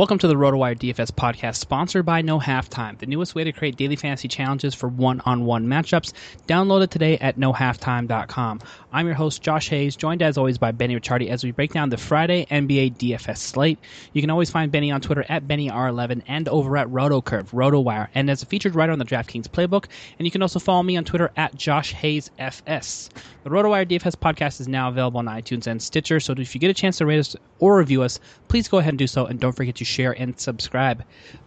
[0.00, 3.76] Welcome to the RotoWire DFS podcast, sponsored by No Halftime, the newest way to create
[3.76, 6.14] daily fantasy challenges for one-on-one matchups.
[6.46, 8.60] Download it today at nohalftime.com.
[8.92, 11.90] I'm your host, Josh Hayes, joined as always by Benny Ricciardi as we break down
[11.90, 13.78] the Friday NBA DFS slate.
[14.14, 18.28] You can always find Benny on Twitter at BennyR11 and over at RotoCurve, RotoWire, and
[18.28, 19.84] as a featured writer on the DraftKings Playbook.
[20.18, 23.10] And you can also follow me on Twitter at Josh Hayes FS.
[23.44, 26.70] The RotoWire DFS podcast is now available on iTunes and Stitcher, so if you get
[26.70, 28.18] a chance to rate us or review us,
[28.48, 31.04] please go ahead and do so, and don't forget to share and subscribe.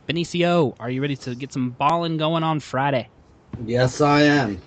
[0.07, 3.09] Benicio, are you ready to get some balling going on Friday?
[3.65, 4.61] Yes, I am.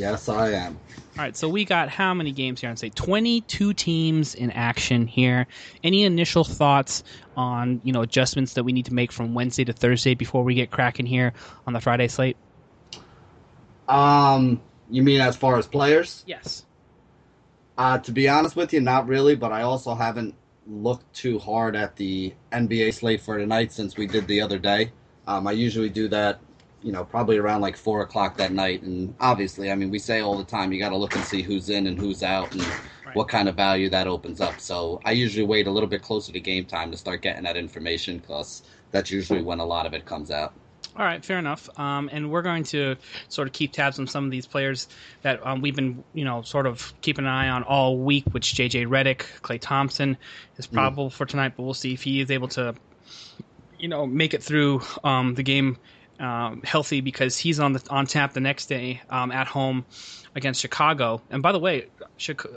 [0.00, 0.78] Yes, I am.
[1.18, 2.70] All right, so we got how many games here?
[2.70, 5.46] I'd say 22 teams in action here.
[5.84, 7.04] Any initial thoughts
[7.36, 10.54] on you know adjustments that we need to make from Wednesday to Thursday before we
[10.54, 11.34] get cracking here
[11.66, 12.38] on the Friday slate?
[13.88, 16.24] Um, you mean as far as players?
[16.26, 16.64] Yes.
[17.76, 20.34] Uh, to be honest with you, not really, but I also haven't
[20.66, 24.92] looked too hard at the NBA slate for tonight since we did the other day.
[25.26, 26.40] Um, I usually do that,
[26.82, 28.82] you know, probably around like four o'clock that night.
[28.82, 31.42] And obviously, I mean, we say all the time you got to look and see
[31.42, 32.64] who's in and who's out and
[33.10, 33.16] Right.
[33.16, 34.60] what kind of value that opens up.
[34.60, 37.56] So I usually wait a little bit closer to game time to start getting that
[37.56, 40.52] information because that's usually when a lot of it comes out.
[40.96, 41.68] All right, fair enough.
[41.78, 42.96] Um, and we're going to
[43.28, 44.86] sort of keep tabs on some of these players
[45.22, 48.54] that um, we've been, you know, sort of keeping an eye on all week, which
[48.54, 50.16] JJ Redick, Klay Thompson
[50.56, 52.74] is probable for tonight, but we'll see if he is able to,
[53.78, 55.78] you know, make it through um, the game
[56.20, 59.84] um, healthy because he's on the on tap the next day um, at home
[60.34, 61.22] against Chicago.
[61.30, 61.88] And by the way,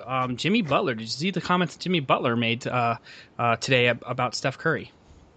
[0.06, 2.98] um, Jimmy Butler, did you see the comments Jimmy Butler made uh,
[3.40, 4.92] uh, today ab- about Steph Curry?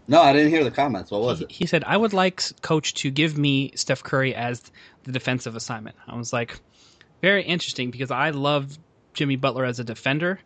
[0.08, 1.10] No, I didn't hear the comments.
[1.10, 1.52] What was he, it?
[1.52, 4.62] he said, "I would like coach to give me Steph Curry as
[5.04, 6.60] the defensive assignment." I was like,
[7.22, 8.78] very interesting because I love
[9.14, 10.38] Jimmy Butler as a defender,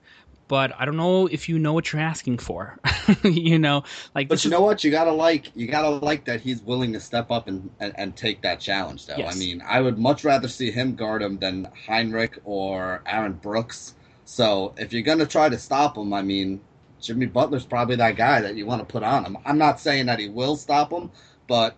[0.50, 2.76] but I don't know if you know what you're asking for.
[3.22, 3.84] you know,
[4.16, 4.82] like But you know what?
[4.82, 8.16] You gotta like you gotta like that he's willing to step up and, and, and
[8.16, 9.06] take that challenge.
[9.06, 9.32] Though Yes.
[9.32, 13.94] I mean, I would much rather see him guard him than Hinrich or Aaron Brooks.
[14.24, 16.60] So if you're gonna try to stop him, I mean,
[17.00, 19.38] Jimmy Butler's probably that guy that you want to put on him.
[19.46, 21.12] I'm not saying that he will stop him,
[21.46, 21.76] but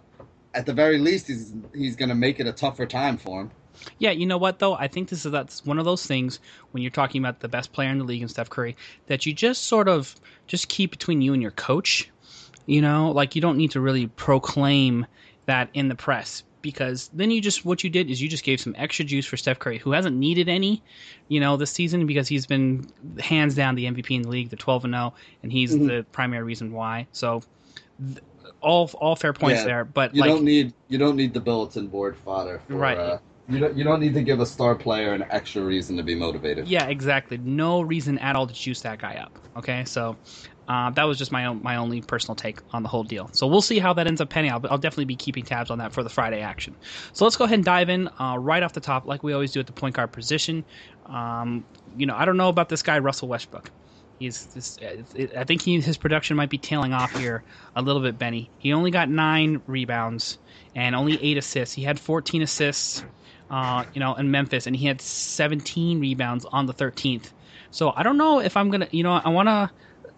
[0.54, 3.50] at the very least, he's he's gonna make it a tougher time for him.
[3.99, 4.75] Yeah, you know what though?
[4.75, 6.40] I think this is that's one of those things
[6.70, 8.76] when you're talking about the best player in the league and Steph Curry
[9.06, 10.14] that you just sort of
[10.46, 12.08] just keep between you and your coach.
[12.67, 15.06] You know, like you don't need to really proclaim
[15.46, 18.61] that in the press because then you just what you did is you just gave
[18.61, 20.82] some extra juice for Steph Curry, who hasn't needed any,
[21.29, 22.88] you know, this season because he's been
[23.19, 25.88] hands down the MVP in the league, the 12 and 0, and he's mm-hmm.
[25.88, 27.06] the primary reason why.
[27.12, 27.43] So
[27.99, 28.20] th-
[28.61, 31.40] all all fair points yeah, there, but you like, don't need you don't need the
[31.40, 32.96] bulletin board fodder, for, right?
[32.96, 36.02] Uh, you don't, you don't need to give a star player an extra reason to
[36.02, 36.68] be motivated.
[36.68, 37.38] Yeah, exactly.
[37.38, 39.38] No reason at all to juice that guy up.
[39.56, 40.16] Okay, so
[40.68, 43.28] uh, that was just my own, my only personal take on the whole deal.
[43.32, 44.64] So we'll see how that ends up penning out.
[44.70, 46.76] I'll definitely be keeping tabs on that for the Friday action.
[47.12, 49.52] So let's go ahead and dive in uh, right off the top, like we always
[49.52, 50.64] do at the point guard position.
[51.06, 51.64] Um,
[51.96, 53.70] you know, I don't know about this guy Russell Westbrook.
[54.18, 54.78] He's this,
[55.36, 57.42] I think he, his production might be tailing off here
[57.74, 58.50] a little bit, Benny.
[58.56, 60.38] He only got nine rebounds
[60.76, 61.74] and only eight assists.
[61.74, 63.04] He had 14 assists,
[63.52, 67.32] uh, you know, in Memphis, and he had 17 rebounds on the 13th.
[67.70, 69.70] So I don't know if I'm gonna, you know, I want to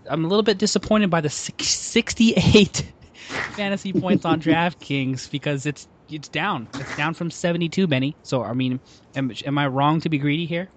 [0.08, 2.92] I'm a little bit disappointed by the 68
[3.52, 6.68] fantasy points on DraftKings because it's it's down.
[6.74, 8.16] It's down from 72, Benny.
[8.22, 8.80] So I mean,
[9.16, 10.70] am, am I wrong to be greedy here?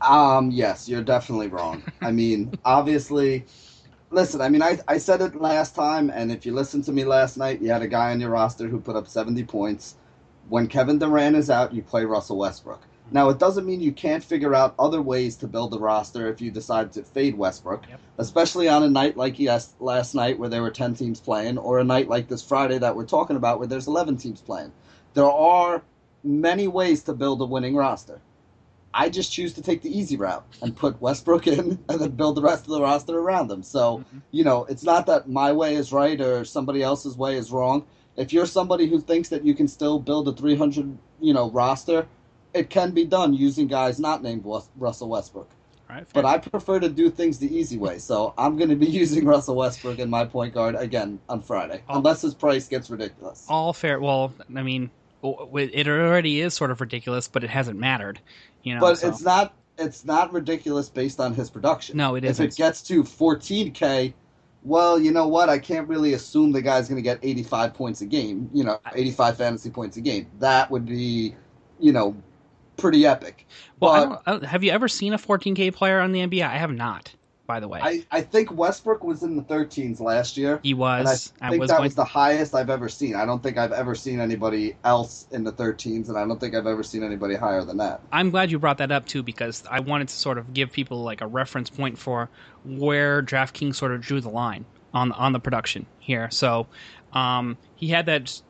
[0.00, 1.82] Um, yes, you're definitely wrong.
[2.00, 3.46] I mean, obviously,
[4.10, 4.40] listen.
[4.40, 7.36] I mean, I I said it last time, and if you listened to me last
[7.36, 9.96] night, you had a guy on your roster who put up 70 points.
[10.48, 12.82] When Kevin Durant is out, you play Russell Westbrook.
[13.10, 16.40] Now, it doesn't mean you can't figure out other ways to build a roster if
[16.40, 18.00] you decide to fade Westbrook, yep.
[18.18, 21.78] especially on a night like yes, last night where there were 10 teams playing, or
[21.78, 24.72] a night like this Friday that we're talking about where there's 11 teams playing.
[25.12, 25.82] There are
[26.22, 28.20] many ways to build a winning roster.
[28.94, 32.36] I just choose to take the easy route and put Westbrook in and then build
[32.36, 33.62] the rest of the roster around him.
[33.62, 34.18] So, mm-hmm.
[34.30, 37.84] you know, it's not that my way is right or somebody else's way is wrong.
[38.16, 42.06] If you're somebody who thinks that you can still build a 300, you know, roster
[42.54, 44.44] it can be done using guys not named
[44.76, 45.50] Russell Westbrook.
[45.90, 48.86] Right, but I prefer to do things the easy way, so I'm going to be
[49.02, 52.88] using Russell Westbrook in my point guard again on Friday, all, unless his price gets
[52.88, 53.44] ridiculous.
[53.50, 54.00] All fair.
[54.00, 54.90] Well, I mean,
[55.22, 58.18] it already is sort of ridiculous, but it hasn't mattered,
[58.62, 58.80] you know.
[58.80, 59.08] But so.
[59.08, 59.52] it's not.
[59.76, 61.96] It's not ridiculous based on his production.
[61.96, 62.46] No, it isn't.
[62.46, 64.14] If it gets to 14k,
[64.64, 65.48] well, you know what?
[65.48, 68.50] I can't really assume the guy's going to get 85 points a game.
[68.52, 70.26] You know, 85 fantasy points a game.
[70.40, 71.34] That would be,
[71.78, 72.16] you know,
[72.76, 73.46] pretty epic.
[73.80, 76.42] Well, but, have you ever seen a 14K player on the NBA?
[76.42, 77.14] I have not.
[77.46, 80.60] By the way, I, I think Westbrook was in the 13s last year.
[80.62, 81.32] He was.
[81.42, 81.84] I think I was that going...
[81.84, 83.14] was the highest I've ever seen.
[83.14, 86.54] I don't think I've ever seen anybody else in the 13s, and I don't think
[86.54, 88.00] I've ever seen anybody higher than that.
[88.12, 91.02] I'm glad you brought that up too, because I wanted to sort of give people
[91.02, 92.30] like a reference point for
[92.64, 94.64] where DraftKings sort of drew the line
[94.94, 96.30] on on the production here.
[96.30, 96.66] So
[97.12, 98.40] um, he had that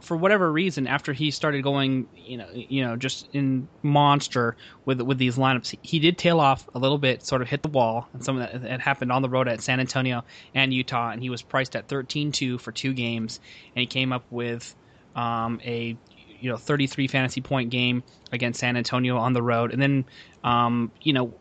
[0.00, 5.00] for whatever reason, after he started going, you know, you know, just in monster with
[5.00, 8.08] with these lineups, he did tail off a little bit, sort of hit the wall,
[8.12, 11.22] and some of that had happened on the road at San Antonio and Utah, and
[11.22, 13.40] he was priced at 13-2 for two games,
[13.74, 14.74] and he came up with
[15.14, 15.96] um, a
[16.40, 18.02] you know 33 fantasy point game
[18.32, 20.04] against San Antonio on the road, and then
[20.44, 21.32] um, you know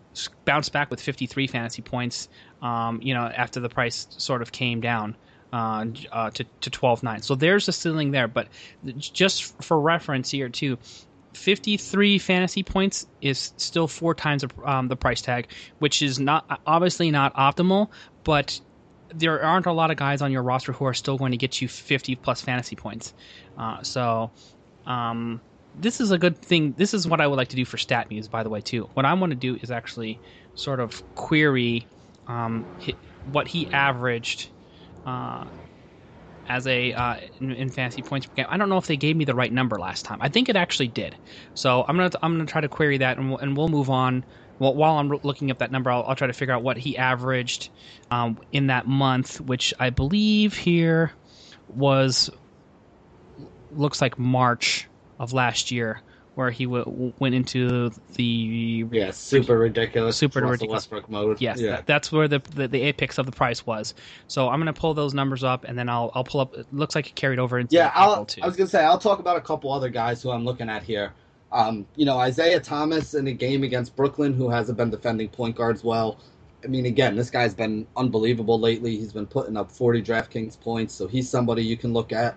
[0.46, 2.30] bounced back with 53 fantasy points,
[2.62, 5.18] um, you know, after the price sort of came down
[5.56, 7.22] uh, uh, to to twelve nine.
[7.22, 8.50] So there's a ceiling there, but
[8.98, 10.78] just for reference here too.
[11.34, 15.50] 53 fantasy points is still four times um, the price tag,
[15.80, 17.90] which is not obviously not optimal,
[18.24, 18.58] but
[19.14, 21.62] there aren't a lot of guys on your roster who are still going to get
[21.62, 23.14] you 50 plus fantasy points.
[23.58, 24.32] Uh, so,
[24.86, 25.42] um,
[25.78, 26.74] this is a good thing.
[26.78, 28.90] This is what I would like to do for StatMuse, by the way, too.
[28.94, 30.22] What I want to do is actually
[30.54, 31.86] sort of query
[32.28, 32.66] um,
[33.34, 34.50] what he averaged
[35.06, 35.46] uh,
[36.48, 38.46] as a uh, in, in, fantasy points per game.
[38.50, 40.20] I don't know if they gave me the right number last time.
[40.22, 41.16] I think it actually did.
[41.54, 44.26] So I'm gonna I'm gonna try to query that, and we'll, and we'll move on.
[44.58, 46.98] Well, while I'm looking up that number, I'll, I'll try to figure out what he
[46.98, 47.70] averaged
[48.10, 51.12] um, in that month, which I believe here
[51.68, 52.30] was
[53.72, 54.88] looks like March
[55.20, 56.02] of last year
[56.36, 61.42] where he w- went into the yeah super ridiculous super Russell ridiculous Westbrook mode.
[61.42, 61.72] Yes, yeah.
[61.72, 63.94] that, that's where the, the, the apex of the price was.
[64.28, 66.54] So I'm gonna pull those numbers up and then I'll I'll pull up.
[66.56, 67.92] It looks like it carried over into yeah.
[67.96, 70.84] I was gonna say I'll talk about a couple other guys who I'm looking at
[70.84, 71.14] here.
[71.52, 75.56] Um, you know Isaiah Thomas in a game against Brooklyn, who hasn't been defending point
[75.56, 76.20] guards well.
[76.64, 78.98] I mean, again, this guy's been unbelievable lately.
[78.98, 82.36] He's been putting up 40 DraftKings points, so he's somebody you can look at.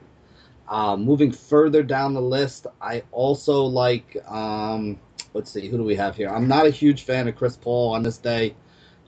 [0.68, 4.16] Uh, moving further down the list, I also like.
[4.28, 4.98] Um,
[5.32, 6.28] let's see, who do we have here?
[6.28, 8.54] I'm not a huge fan of Chris Paul on this day.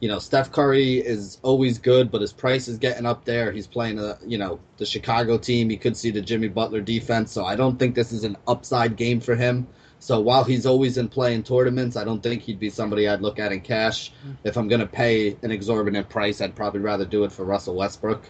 [0.01, 3.53] You know, Steph Curry is always good, but his price is getting up there.
[3.53, 5.69] He's playing a, you know, the Chicago team.
[5.69, 8.97] He could see the Jimmy Butler defense, so I don't think this is an upside
[8.97, 9.67] game for him.
[9.99, 13.21] So while he's always in play in tournaments, I don't think he'd be somebody I'd
[13.21, 14.13] look at in cash.
[14.45, 17.75] If I'm going to pay an exorbitant price, I'd probably rather do it for Russell
[17.75, 18.23] Westbrook.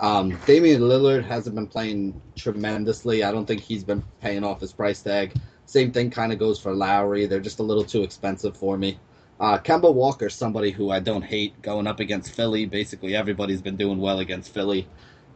[0.00, 3.24] Um, Damian Lillard hasn't been playing tremendously.
[3.24, 5.34] I don't think he's been paying off his price tag.
[5.66, 7.26] Same thing kind of goes for Lowry.
[7.26, 8.98] They're just a little too expensive for me.
[9.40, 12.66] Uh, Kemba Walker, somebody who I don't hate going up against Philly.
[12.66, 14.88] Basically, everybody's been doing well against Philly.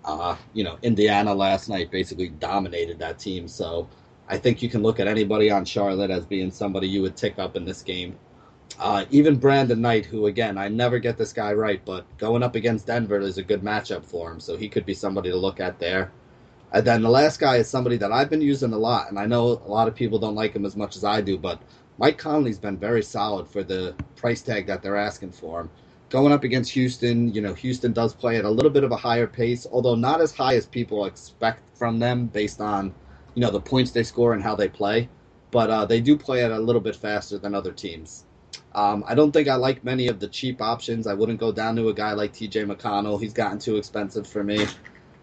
[0.05, 3.47] Uh, you know, Indiana last night basically dominated that team.
[3.47, 3.89] So
[4.29, 7.39] I think you can look at anybody on Charlotte as being somebody you would tick
[7.39, 8.17] up in this game.
[8.79, 12.55] Uh, even Brandon Knight, who again I never get this guy right, but going up
[12.55, 15.61] against Denver is a good matchup for him, so he could be somebody to look
[15.61, 16.11] at there.
[16.73, 19.27] And then the last guy is somebody that I've been using a lot, and I
[19.27, 21.61] know a lot of people don't like him as much as I do, but
[21.99, 25.71] Mike Conley's been very solid for the price tag that they're asking for him.
[26.09, 28.97] Going up against Houston, you know, Houston does play at a little bit of a
[28.97, 32.95] higher pace, although not as high as people expect from them based on,
[33.35, 35.09] you know, the points they score and how they play.
[35.51, 38.25] But uh, they do play at a little bit faster than other teams.
[38.75, 41.07] Um, I don't think I like many of the cheap options.
[41.07, 43.21] I wouldn't go down to a guy like TJ McConnell.
[43.21, 44.67] He's gotten too expensive for me.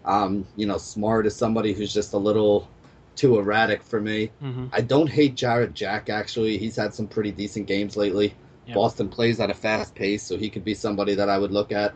[0.04, 2.68] Um, you know, Smart is somebody who's just a little
[3.16, 4.30] too erratic for me.
[4.42, 4.66] Mm-hmm.
[4.72, 6.58] I don't hate Jarrett Jack, actually.
[6.58, 8.34] He's had some pretty decent games lately.
[8.66, 8.74] Yep.
[8.74, 11.72] Boston plays at a fast pace, so he could be somebody that I would look
[11.72, 11.94] at.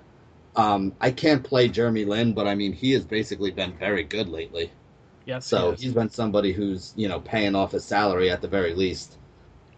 [0.57, 4.29] Um, I can't play Jeremy Lin, but I mean, he has basically been very good
[4.29, 4.71] lately.
[5.25, 5.47] Yes.
[5.47, 8.75] So he he's been somebody who's, you know, paying off his salary at the very
[8.75, 9.17] least.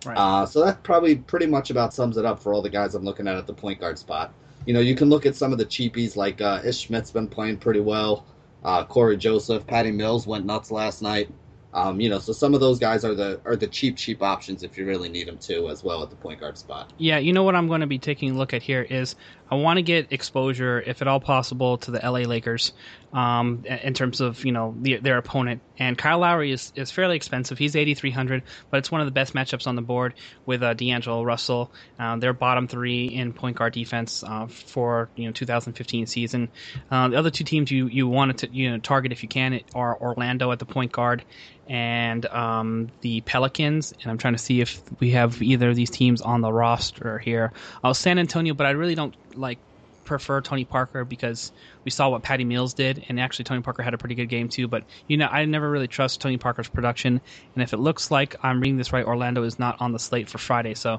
[0.07, 0.17] Right.
[0.17, 3.05] Uh, so that probably pretty much about sums it up for all the guys I'm
[3.05, 4.33] looking at at the point guard spot.
[4.65, 7.29] You know, you can look at some of the cheapies like uh, Ish Smith's been
[7.29, 8.27] playing pretty well.
[8.65, 11.29] Uh, Cory Joseph, Patty Mills went nuts last night.
[11.77, 14.63] Um, you know, so some of those guys are the are the cheap cheap options
[14.63, 16.93] if you really need them to as well at the point guard spot.
[16.97, 19.15] Yeah, you know what I'm going to be taking a look at here is
[19.51, 22.73] I want to get exposure, if at all possible, to the LA Lakers
[23.13, 25.63] um, in terms of you know the, their opponent.
[25.79, 27.59] And Kyle Lowry is, is fairly expensive.
[27.59, 31.23] He's 8,300, but it's one of the best matchups on the board with uh, D'Angelo
[31.23, 31.71] Russell.
[31.99, 36.49] Uh, they're bottom three in point guard defense uh, for you know 2015 season.
[36.91, 39.61] Uh, the other two teams you you want to you know target if you can
[39.75, 41.25] are Orlando at the point guard
[41.69, 43.93] and um, the Pelicans.
[44.03, 47.19] And I'm trying to see if we have either of these teams on the roster
[47.19, 47.53] here.
[47.83, 49.59] Oh, San Antonio, but I really don't like
[50.07, 51.53] prefer Tony Parker because
[51.85, 54.49] we saw what Patty Mills did, and actually Tony Parker had a pretty good game
[54.49, 54.69] too.
[54.69, 57.21] But you know, I never really trust Tony Parker's production,
[57.55, 60.29] and if it looks like I'm reading this right, Orlando is not on the slate
[60.31, 60.75] for Friday.
[60.75, 60.99] So,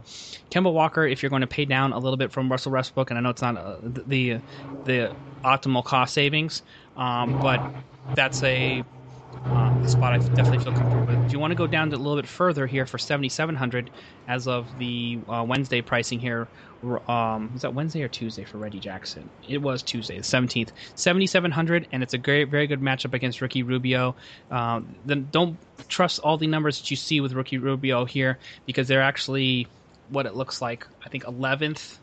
[0.51, 3.17] Kemba Walker, if you're going to pay down a little bit from Russell Westbrook, and
[3.17, 4.41] I know it's not uh, the
[4.83, 6.61] the optimal cost savings,
[6.95, 7.61] um, but
[8.13, 8.83] that's a
[9.51, 11.25] um, the spot I definitely feel comfortable with.
[11.25, 13.89] If you want to go down a little bit further here for 7,700
[14.27, 16.47] as of the uh, Wednesday pricing here,
[17.07, 19.29] um, was that Wednesday or Tuesday for Reggie Jackson?
[19.47, 20.71] It was Tuesday, the 17th.
[20.95, 24.15] 7,700, and it's a great, very good matchup against Ricky Rubio.
[24.51, 28.87] Um, then don't trust all the numbers that you see with Ricky Rubio here because
[28.87, 29.67] they're actually
[30.09, 30.87] what it looks like.
[31.05, 31.99] I think 11th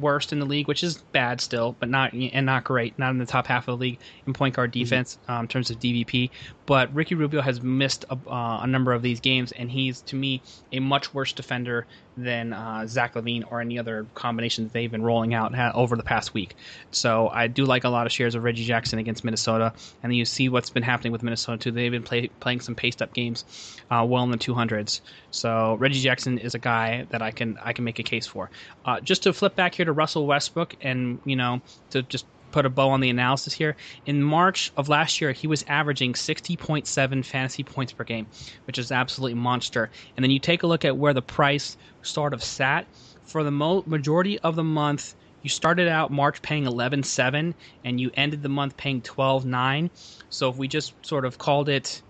[0.00, 3.18] worst in the league, which is bad still, but not and not great, not in
[3.18, 4.80] the top half of the league in point guard mm-hmm.
[4.80, 5.32] defense mm-hmm.
[5.32, 6.30] um, in terms of DVP.
[6.66, 10.16] But Ricky Rubio has missed a, uh, a, number of these games, and he's to
[10.16, 10.40] me
[10.72, 11.86] a much worse defender
[12.16, 16.32] than uh, Zach LaVine or any other combinations they've been rolling out over the past
[16.32, 16.54] week.
[16.90, 19.72] So I do like a lot of shares of Reggie Jackson against Minnesota,
[20.02, 21.70] and then you see what's been happening with Minnesota too.
[21.72, 23.44] They've been play, playing some paste up games,
[23.90, 25.00] uh, well in the 200s.
[25.30, 28.50] So Reggie Jackson is a guy that I can I can make a case for.
[28.84, 31.60] Uh, just to flip back here to Russell Westbrook, and you know
[31.90, 33.74] to just put a bow on the analysis here.
[34.06, 38.28] In March of last year, he was averaging 60.7 fantasy points per game,
[38.68, 39.90] which is absolutely monster.
[40.16, 42.86] And then you take a look at where the price sort of sat.
[43.24, 48.12] For the mo- majority of the month, you started out March paying 11.7 and you
[48.14, 49.90] ended the month paying 12.9.
[50.30, 52.02] So if we just sort of called it,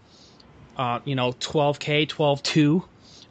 [0.76, 2.84] uh, you know, 12k, 12.2,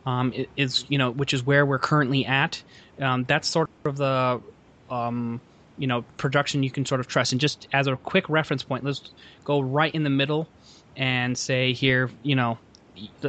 [0.06, 2.62] um, is you know, which is where we're currently at.
[3.00, 4.42] Um, that's sort of the
[4.90, 5.42] um,
[5.78, 7.32] you know production you can sort of trust.
[7.32, 9.12] And just as a quick reference point, let's
[9.44, 10.48] go right in the middle
[10.96, 12.58] and say here, you know,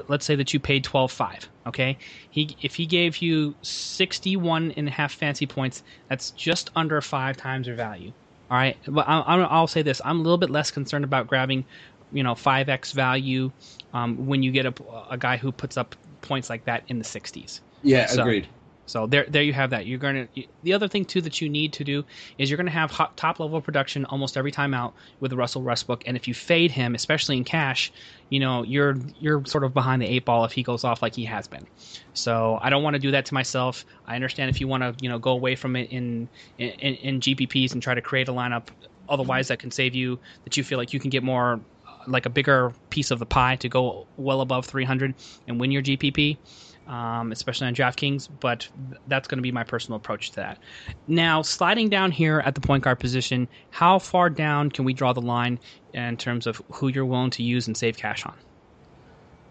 [0.09, 1.97] let's say that you paid 12.5 okay
[2.31, 7.37] he if he gave you 61 and a half fancy points that's just under five
[7.37, 8.13] times your value
[8.51, 11.65] all right but I, will say this i'm a little bit less concerned about grabbing
[12.13, 13.51] you know 5x value
[13.93, 14.75] um, when you get a,
[15.11, 18.49] a guy who puts up points like that in the 60s yeah so, agreed
[18.87, 19.87] so there, there you have that.
[19.87, 20.45] You're going to.
[20.63, 22.05] The other thing too that you need to do
[22.39, 25.63] is you're going to have hot, top level production almost every time out with Russell
[25.63, 27.93] Westbrook, and if you fade him, especially in cash,
[28.29, 31.15] you know you're you're sort of behind the eight ball if he goes off like
[31.15, 31.67] he has been.
[32.13, 33.87] So I don't want to do that to myself.
[34.07, 36.29] I understand if you want to you know go away from it in
[36.59, 38.69] in, in GPPs and try to create a lineup.
[39.07, 41.61] Otherwise, that can save you that you feel like you can get more
[42.07, 45.15] like a bigger piece of the pie to go well above 300
[45.49, 46.39] and win your GPP
[46.87, 48.69] um, especially on DraftKings, but
[49.09, 50.59] that's going to be my personal approach to that.
[51.07, 55.13] Now, sliding down here at the point guard position, how far down can we draw
[55.13, 55.59] the line
[55.93, 58.35] in terms of who you're willing to use and save cash on?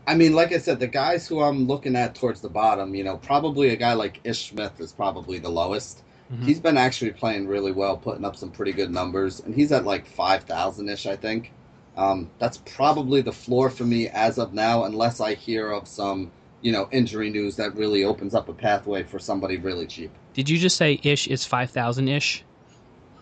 [0.05, 3.03] I mean, like I said, the guys who I'm looking at towards the bottom, you
[3.03, 6.03] know, probably a guy like Ish Smith is probably the lowest.
[6.31, 6.45] Mm-hmm.
[6.45, 9.86] He's been actually playing really well, putting up some pretty good numbers, and he's at
[9.86, 11.53] like 5,000 ish, I think.
[11.95, 16.31] Um, that's probably the floor for me as of now, unless I hear of some
[16.62, 20.12] you know injury news that really opens up a pathway for somebody really cheap.
[20.33, 22.43] Did you just say ish is five thousand ish?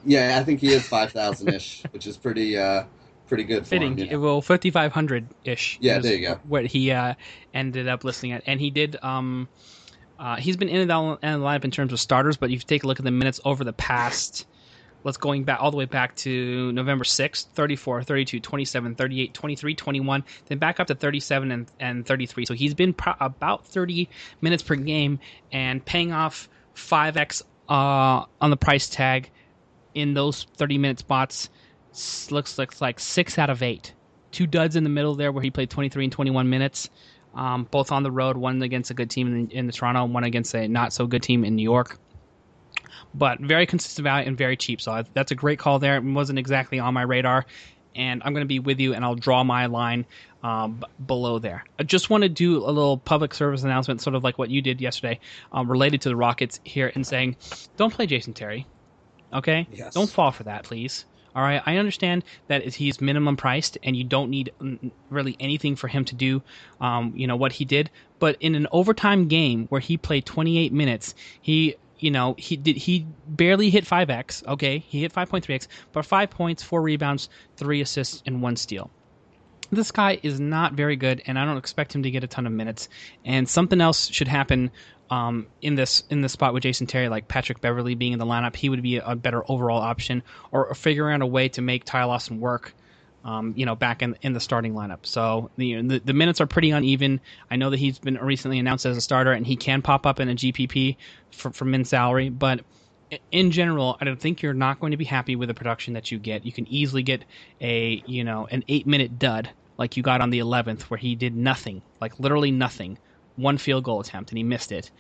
[0.05, 2.85] Yeah, I think he is five thousand ish, which is pretty uh,
[3.27, 3.67] pretty good.
[3.67, 3.97] Fitting.
[3.97, 4.19] Him, you know?
[4.19, 5.77] Well, fifty five hundred ish.
[5.81, 6.39] Yeah, there you go.
[6.47, 7.15] What he uh,
[7.53, 8.97] ended up listing at, and he did.
[9.01, 9.49] Um,
[10.17, 12.53] uh, he's been in and out of the lineup in terms of starters, but if
[12.53, 14.45] you take a look at the minutes over the past
[15.03, 19.75] let's going back all the way back to November 6th, 34, 32, 27, 38, 23,
[19.75, 22.45] 21, then back up to 37 and, and 33.
[22.45, 24.09] So he's been pro- about 30
[24.41, 25.19] minutes per game
[25.51, 29.29] and paying off 5x uh, on the price tag
[29.93, 31.49] in those 30 minute spots
[32.29, 33.93] looks, looks like 6 out of 8.
[34.31, 36.89] Two duds in the middle there where he played 23 and 21 minutes.
[37.33, 40.25] Um, both on the road, one against a good team in, in the Toronto, one
[40.25, 41.97] against a not so good team in New York
[43.13, 44.81] but very consistent value and very cheap.
[44.81, 45.97] So that's a great call there.
[45.97, 47.45] It wasn't exactly on my radar,
[47.95, 50.05] and I'm going to be with you, and I'll draw my line
[50.43, 51.63] um, below there.
[51.79, 54.61] I just want to do a little public service announcement, sort of like what you
[54.61, 55.19] did yesterday,
[55.51, 57.35] um, related to the Rockets here, and saying,
[57.77, 58.65] don't play Jason Terry.
[59.33, 59.93] Okay, yes.
[59.93, 61.05] don't fall for that, please.
[61.33, 64.51] All right, I understand that he's minimum priced, and you don't need
[65.09, 66.41] really anything for him to do,
[66.81, 67.89] um, you know, what he did.
[68.19, 72.75] But in an overtime game where he played 28 minutes, he you know, he did
[72.75, 74.45] he barely hit 5x.
[74.47, 78.89] Okay, he hit 5.3x, but 5 points, 4 rebounds, 3 assists and 1 steal.
[79.71, 82.45] This guy is not very good and I don't expect him to get a ton
[82.45, 82.89] of minutes.
[83.23, 84.71] And something else should happen
[85.09, 88.25] um, in this in this spot with Jason Terry, like Patrick Beverley being in the
[88.25, 91.61] lineup, he would be a better overall option, or, or figuring out a way to
[91.61, 92.73] make Ty Lawson work
[93.23, 95.05] um, you know, back in in the starting lineup.
[95.05, 97.19] So the, the, minutes are pretty uneven.
[97.49, 100.19] I know that he's been recently announced as a starter, and he can pop up
[100.19, 100.97] in a GPP
[101.31, 102.61] for for min salary, but
[103.31, 106.11] in general, I don't think you're not going to be happy with the production that
[106.11, 106.45] you get.
[106.45, 107.25] You can easily get
[107.59, 111.15] a you know an eight minute dud like you got on the 11th, where he
[111.15, 112.99] did nothing, like literally nothing
[113.35, 114.91] one field goal attempt and he missed it,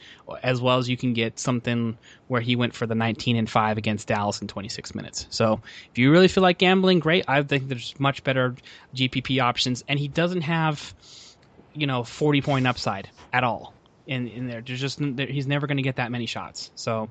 [0.43, 3.77] as well as you can get something where he went for the 19 and 5
[3.77, 5.27] against Dallas in 26 minutes.
[5.29, 7.25] So if you really feel like gambling, great.
[7.27, 8.55] I think there's much better
[8.95, 10.93] GPP options, and he doesn't have,
[11.73, 13.73] you know, 40 point upside at all.
[14.07, 16.71] In, in there, there's just he's never going to get that many shots.
[16.75, 17.09] So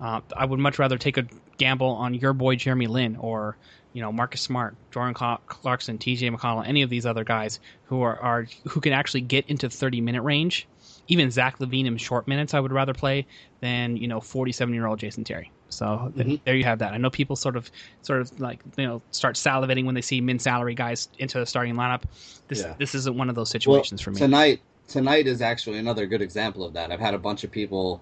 [0.00, 1.24] uh, I would much rather take a
[1.56, 3.56] gamble on your boy Jeremy Lin or
[3.92, 6.30] you know Marcus Smart, Jordan Clarkson, T.J.
[6.30, 10.00] McConnell, any of these other guys who are, are who can actually get into 30
[10.00, 10.66] minute range.
[11.08, 13.26] Even Zach LaVine in short minutes, I would rather play
[13.60, 15.50] than you know 47 year old Jason Terry.
[15.68, 16.22] So mm-hmm.
[16.22, 16.92] th- there you have that.
[16.92, 17.70] I know people sort of
[18.02, 21.46] sort of like you know start salivating when they see min salary guys into the
[21.46, 22.02] starting lineup.
[22.48, 22.74] This yeah.
[22.78, 24.18] this isn't one of those situations well, for me.
[24.18, 26.92] Tonight tonight is actually another good example of that.
[26.92, 28.00] I've had a bunch of people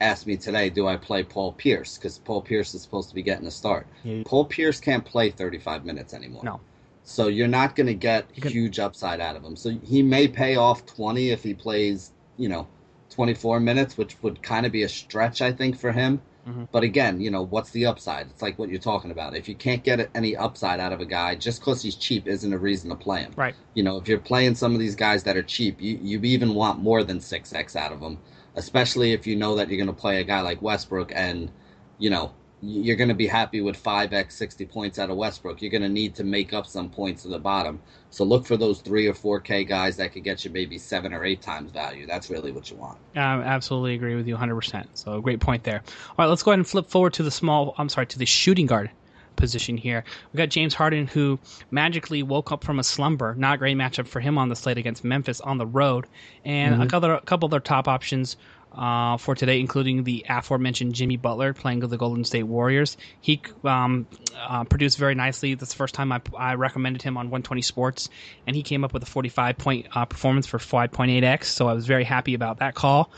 [0.00, 1.96] asked me today, do I play Paul Pierce?
[1.96, 3.86] Because Paul Pierce is supposed to be getting a start.
[4.02, 4.22] Yeah.
[4.24, 6.42] Paul Pierce can't play 35 minutes anymore.
[6.44, 6.60] No.
[7.04, 8.50] So you're not going to get can...
[8.50, 9.56] huge upside out of him.
[9.56, 12.66] So he may pay off 20 if he plays, you know,
[13.10, 16.20] 24 minutes, which would kind of be a stretch, I think, for him.
[16.48, 16.64] Mm-hmm.
[16.72, 18.26] But again, you know, what's the upside?
[18.26, 19.36] It's like what you're talking about.
[19.36, 22.52] If you can't get any upside out of a guy, just because he's cheap isn't
[22.52, 23.32] a reason to play him.
[23.36, 23.54] Right.
[23.74, 26.54] You know, if you're playing some of these guys that are cheap, you, you even
[26.54, 28.18] want more than 6x out of them
[28.56, 31.50] especially if you know that you're going to play a guy like Westbrook and,
[31.98, 32.32] you know,
[32.66, 35.60] you're going to be happy with 5x 60 points out of Westbrook.
[35.60, 37.80] You're going to need to make up some points at the bottom.
[38.10, 41.24] So look for those 3 or 4K guys that could get you maybe 7 or
[41.24, 42.06] 8 times value.
[42.06, 42.96] That's really what you want.
[43.14, 44.86] I absolutely agree with you 100%.
[44.94, 45.82] So great point there.
[46.10, 48.26] All right, let's go ahead and flip forward to the small, I'm sorry, to the
[48.26, 48.90] shooting guard
[49.36, 50.04] position here.
[50.32, 51.38] We got James Harden, who
[51.70, 53.34] magically woke up from a slumber.
[53.34, 56.06] Not a great matchup for him on the slate against Memphis on the road,
[56.44, 56.82] and mm-hmm.
[56.82, 58.36] a couple, a couple of their top options.
[58.76, 62.96] Uh, for today, including the aforementioned Jimmy Butler playing with the Golden State Warriors.
[63.20, 65.54] He um, uh, produced very nicely.
[65.54, 68.08] That's the first time I, I, recommended him on 120 Sports,
[68.48, 71.44] and he came up with a 45 point uh, performance for 5.8x.
[71.44, 73.12] So I was very happy about that call.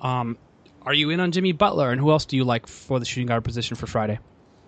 [0.00, 0.36] Um,
[0.82, 3.26] are you in on Jimmy Butler, and who else do you like for the shooting
[3.26, 4.18] guard position for Friday?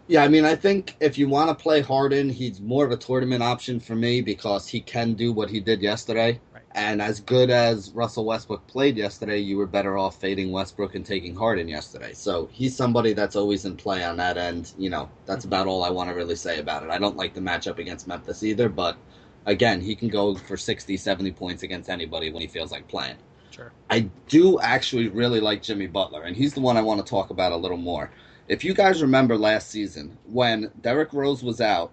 [0.08, 2.96] Yeah, I mean, I think if you want to play Harden, he's more of a
[2.96, 6.40] tournament option for me because he can do what he did yesterday.
[6.54, 6.62] Right.
[6.72, 11.04] And as good as Russell Westbrook played yesterday, you were better off fading Westbrook and
[11.04, 12.14] taking Harden yesterday.
[12.14, 14.72] So he's somebody that's always in play on that end.
[14.78, 15.52] You know, that's mm-hmm.
[15.52, 16.88] about all I want to really say about it.
[16.88, 18.96] I don't like the matchup against Memphis either, but
[19.44, 23.16] again, he can go for 60, 70 points against anybody when he feels like playing.
[23.50, 23.72] Sure.
[23.90, 27.28] I do actually really like Jimmy Butler, and he's the one I want to talk
[27.28, 28.10] about a little more.
[28.48, 31.92] If you guys remember last season, when Derrick Rose was out,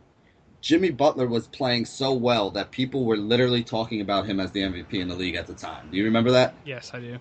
[0.62, 4.62] Jimmy Butler was playing so well that people were literally talking about him as the
[4.62, 5.90] MVP in the league at the time.
[5.92, 6.56] Do you remember that?
[6.66, 7.18] Yes, I do.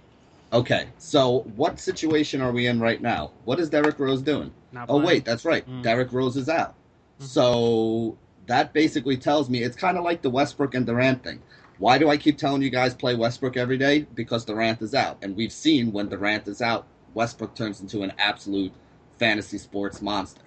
[0.53, 3.33] Okay, so what situation are we in right now?
[3.45, 4.53] What is Derrick Rose doing?
[4.89, 5.69] Oh wait, that's right.
[5.69, 5.83] Mm.
[5.83, 6.75] Derrick Rose is out.
[7.21, 7.25] Mhm.
[7.25, 8.17] So
[8.47, 11.43] that basically tells me it's kind of like the Westbrook and Durant thing.
[11.79, 14.07] Why do I keep telling you guys play Westbrook every day?
[14.15, 18.13] Because Durant is out, and we've seen when Durant is out, Westbrook turns into an
[18.17, 18.73] absolute
[19.19, 20.43] fantasy sports monster.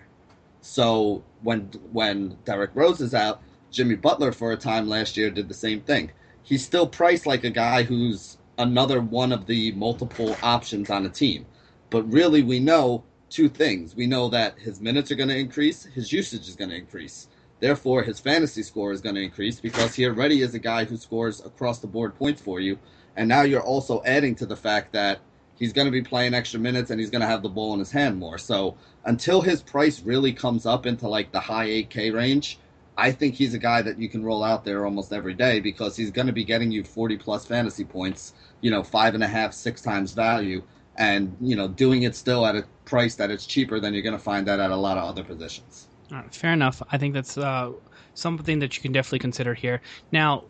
[0.61, 5.47] So when when Derrick Rose is out, Jimmy Butler for a time last year did
[5.47, 6.11] the same thing.
[6.43, 11.09] He's still priced like a guy who's another one of the multiple options on a
[11.09, 11.45] team.
[11.89, 13.95] But really, we know two things.
[13.95, 17.27] We know that his minutes are going to increase, his usage is going to increase.
[17.59, 20.97] Therefore, his fantasy score is going to increase because he already is a guy who
[20.97, 22.77] scores across the board points for you.
[23.15, 25.19] And now you're also adding to the fact that
[25.57, 27.79] he's going to be playing extra minutes and he's going to have the ball in
[27.79, 28.37] his hand more.
[28.37, 32.59] So until his price really comes up into like the high 8K range,
[32.97, 35.95] I think he's a guy that you can roll out there almost every day because
[35.95, 39.27] he's going to be getting you 40 plus fantasy points, you know, five and a
[39.27, 40.63] half, six times value,
[40.95, 44.17] and, you know, doing it still at a price that it's cheaper than you're going
[44.17, 45.87] to find that at a lot of other positions.
[46.11, 46.81] Right, fair enough.
[46.91, 47.71] I think that's uh,
[48.15, 49.81] something that you can definitely consider here.
[50.11, 50.45] Now,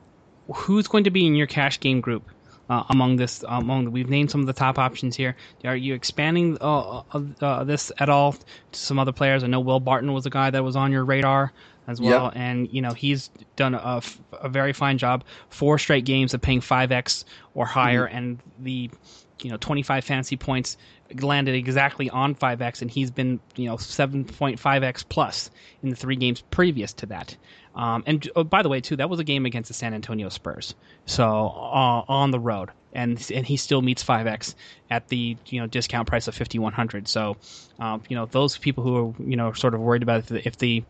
[0.53, 2.29] who's going to be in your cash game group
[2.69, 3.43] uh, among this?
[3.47, 5.35] Among we've named some of the top options here.
[5.65, 8.39] Are you expanding uh, uh, uh, this at all to
[8.71, 9.43] some other players?
[9.43, 11.53] I know Will Barton was a guy that was on your radar
[11.87, 12.33] as well, Yep.
[12.35, 14.01] and you know he's done a
[14.49, 15.23] very fine job.
[15.49, 18.89] Four straight games of paying five x or higher, and the
[19.41, 20.77] you know 25 fantasy points
[21.21, 25.49] landed exactly on 5x and he's been you know 7.5x plus
[25.83, 27.35] in the three games previous to that.
[27.75, 30.29] Um, and oh, by the way too that was a game against the san antonio
[30.29, 30.75] spurs.
[31.05, 32.71] So uh, on the road.
[32.93, 34.55] And and he still meets 5x
[34.89, 37.37] at the you know discount price of 5100 so
[37.79, 40.47] um, you know those people who are you know sort of worried about if the,
[40.47, 40.83] if the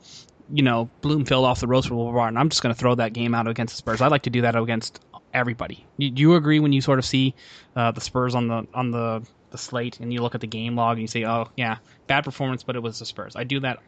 [0.50, 3.12] you know bloomfield off the roast for Will Barton, i'm just going to throw that
[3.12, 4.00] game out against the spurs.
[4.00, 5.02] I like to do that against
[5.34, 5.86] everybody.
[6.00, 7.34] Do do you agree when you sort of see
[7.76, 9.26] uh, the spurs on the on the
[9.58, 12.24] the slate and you look at the game log and you say, "Oh, yeah, bad
[12.24, 13.80] performance, but it was the Spurs." I do that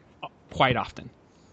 [0.50, 1.10] quite often.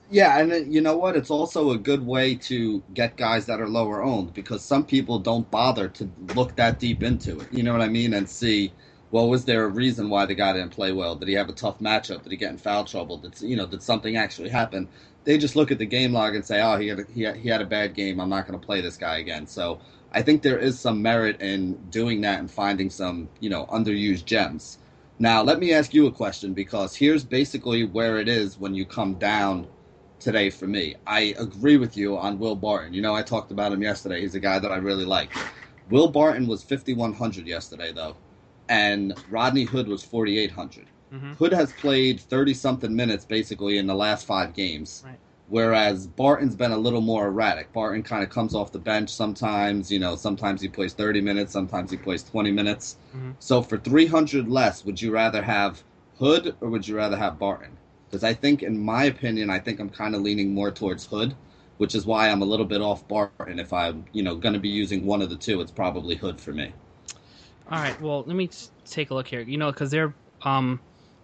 [0.10, 1.18] Yeah, and you know what?
[1.18, 5.20] It's also a good way to get guys that are lower owned because some people
[5.20, 7.48] don't bother to look that deep into it.
[7.52, 8.14] You know what I mean?
[8.14, 8.72] And see,
[9.12, 11.16] well, was there a reason why the guy didn't play well?
[11.16, 12.24] Did he have a tough matchup?
[12.24, 13.18] Did he get in foul trouble?
[13.18, 13.66] Did you know?
[13.66, 14.88] Did something actually happen?
[15.26, 17.50] They just look at the game log and say, "Oh, he had a, he he
[17.50, 18.22] had a bad game.
[18.22, 19.80] I'm not going to play this guy again." So
[20.12, 24.26] I think there is some merit in doing that and finding some you know underused
[24.26, 24.80] gems.
[25.20, 28.86] Now, let me ask you a question because here's basically where it is when you
[28.86, 29.68] come down
[30.20, 30.96] today for me.
[31.08, 32.94] I agree with you on Will Barton.
[32.94, 34.22] You know, I talked about him yesterday.
[34.22, 35.32] He's a guy that I really like.
[35.90, 38.16] Will Barton was 5,100 yesterday, though,
[38.70, 40.86] and Rodney Hood was 4,800.
[41.14, 41.34] Mm-hmm.
[41.34, 45.04] Hood has played 30 something minutes basically in the last five games.
[45.06, 45.18] Right.
[45.50, 47.72] Whereas Barton's been a little more erratic.
[47.72, 51.54] Barton kind of comes off the bench sometimes, you know, sometimes he plays 30 minutes,
[51.54, 52.98] sometimes he plays 20 minutes.
[53.16, 53.36] Mhm.
[53.40, 55.84] So for 300 less, would you rather have
[56.20, 57.78] Hood or would you rather have Barton?
[58.10, 61.36] Because I think, in my opinion, I think I'm kind of leaning more towards Hood,
[61.78, 63.60] which is why I'm a little bit off Barton.
[63.60, 66.42] If I'm, you know, going to be using one of the two, it's probably Hood
[66.42, 66.74] for me.
[67.70, 68.50] All right, well, let me
[68.86, 69.42] take a look here.
[69.42, 70.80] You know, because they're um,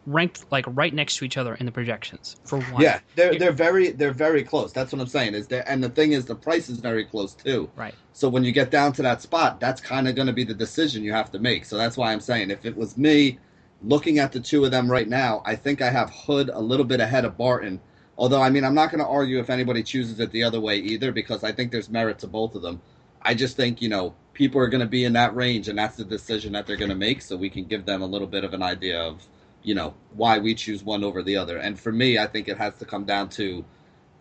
[0.05, 2.35] ranked like right next to each other in the projections.
[2.45, 4.71] For one, Yeah, they're they're very they're very close.
[4.71, 5.33] That's what I'm saying.
[5.33, 7.69] Is there, and the thing is, the price is very close too.
[7.75, 7.95] right.
[8.13, 10.53] So when you get down to that spot, that's kind of going to be the
[10.53, 11.65] decision you have to make.
[11.65, 13.39] So that's why I'm saying if it was me
[13.81, 16.85] looking at the two of them right now, I think I have Hood a little
[16.85, 17.81] bit ahead of Barton.
[18.17, 20.77] Although I mean, I'm not going to argue if anybody chooses it the other way
[20.77, 22.81] either because I think there's merit to both of them.
[23.21, 25.95] I just think, you know, people are going to be in that range and that's
[25.95, 28.43] the decision that they're going to make so we can give them a little bit
[28.43, 29.25] of an idea of,
[29.63, 31.57] you know, why we choose one over the other.
[31.57, 33.65] And for me, I think it has to come down to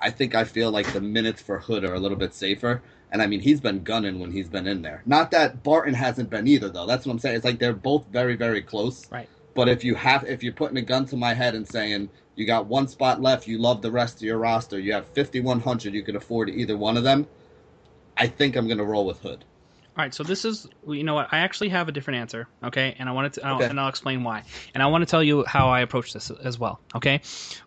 [0.02, 2.82] I think I feel like the minutes for Hood are a little bit safer.
[3.12, 5.02] And I mean, he's been gunning when he's been in there.
[5.06, 6.86] Not that Barton hasn't been either, though.
[6.86, 7.36] That's what I'm saying.
[7.36, 9.08] It's like they're both very, very close.
[9.12, 9.28] Right.
[9.54, 12.46] But if you have, if you're putting a gun to my head and saying you
[12.46, 16.02] got one spot left, you love the rest of your roster, you have 5,100, you
[16.02, 17.28] can afford either one of them.
[18.16, 19.44] I think I'm going to roll with Hood.
[19.94, 21.28] All right, so this is you know what?
[21.32, 24.24] I actually have a different answer, okay, and I wanted to, I'll- and I'll explain
[24.24, 27.20] why, and I want to tell you how I approach this as well, okay.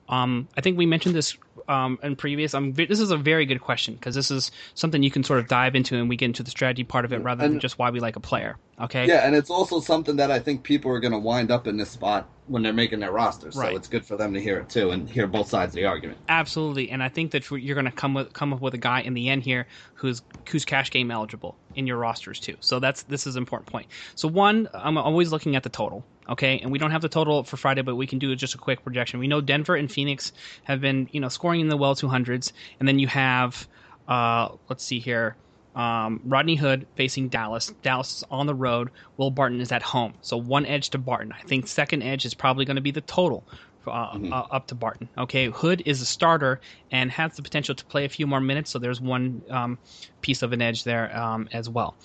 [0.07, 1.37] Um, I think we mentioned this
[1.67, 2.53] um, in previous.
[2.53, 5.47] Um, this is a very good question because this is something you can sort of
[5.47, 7.79] dive into and we get into the strategy part of it rather and, than just
[7.79, 8.57] why we like a player.
[8.79, 9.07] Okay.
[9.07, 11.77] Yeah, and it's also something that I think people are going to wind up in
[11.77, 13.55] this spot when they're making their rosters.
[13.55, 13.71] Right.
[13.71, 15.85] So it's good for them to hear it too and hear both sides of the
[15.85, 16.19] argument.
[16.29, 19.01] Absolutely, and I think that you're going to come with come up with a guy
[19.01, 19.65] in the end here
[19.95, 22.57] who's who's cash game eligible in your rosters too.
[22.59, 23.87] So that's this is an important point.
[24.15, 26.05] So one, I'm always looking at the total.
[26.27, 28.57] Okay, and we don't have the total for Friday, but we can do just a
[28.57, 29.19] quick projection.
[29.19, 30.31] We know Denver and Phoenix
[30.63, 33.67] have been, you know, scoring in the well 200s, and then you have,
[34.07, 35.35] uh, let's see here,
[35.75, 37.73] um, Rodney Hood facing Dallas.
[37.83, 38.89] Dallas is on the road.
[39.17, 40.13] Will Barton is at home.
[40.21, 41.33] So one edge to Barton.
[41.33, 43.43] I think second edge is probably going to be the total
[43.87, 44.33] uh, mm-hmm.
[44.33, 45.09] uh, up to Barton.
[45.17, 46.59] Okay, Hood is a starter
[46.91, 49.77] and has the potential to play a few more minutes, so there's one um,
[50.21, 51.95] piece of an edge there um, as well.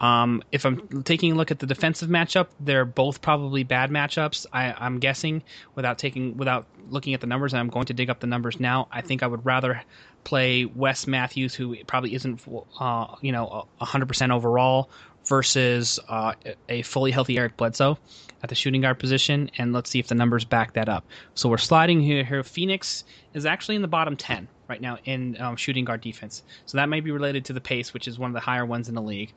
[0.00, 4.46] Um, if I'm taking a look at the defensive matchup, they're both probably bad matchups.
[4.52, 5.42] I, I'm guessing
[5.74, 8.58] without taking without looking at the numbers, and I'm going to dig up the numbers
[8.58, 8.88] now.
[8.90, 9.82] I think I would rather
[10.24, 12.42] play Wes Matthews, who probably isn't
[12.80, 14.90] uh, you know 100% overall,
[15.26, 16.34] versus uh,
[16.68, 17.98] a fully healthy Eric Bledsoe
[18.42, 21.04] at the shooting guard position, and let's see if the numbers back that up.
[21.34, 22.24] So we're sliding here.
[22.24, 22.42] here.
[22.42, 23.04] Phoenix
[23.34, 26.42] is actually in the bottom 10 right now in um, shooting guard defense.
[26.66, 28.88] So that might be related to the pace, which is one of the higher ones
[28.88, 29.32] in the league.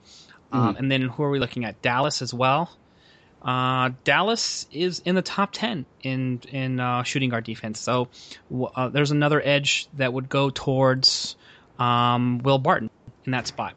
[0.51, 0.57] Mm-hmm.
[0.57, 1.81] Um, and then who are we looking at?
[1.81, 2.71] Dallas as well.
[3.41, 7.79] Uh, Dallas is in the top 10 in in uh, shooting guard defense.
[7.79, 8.09] So
[8.75, 11.35] uh, there's another edge that would go towards
[11.77, 12.89] um, Will Barton
[13.25, 13.75] in that spot.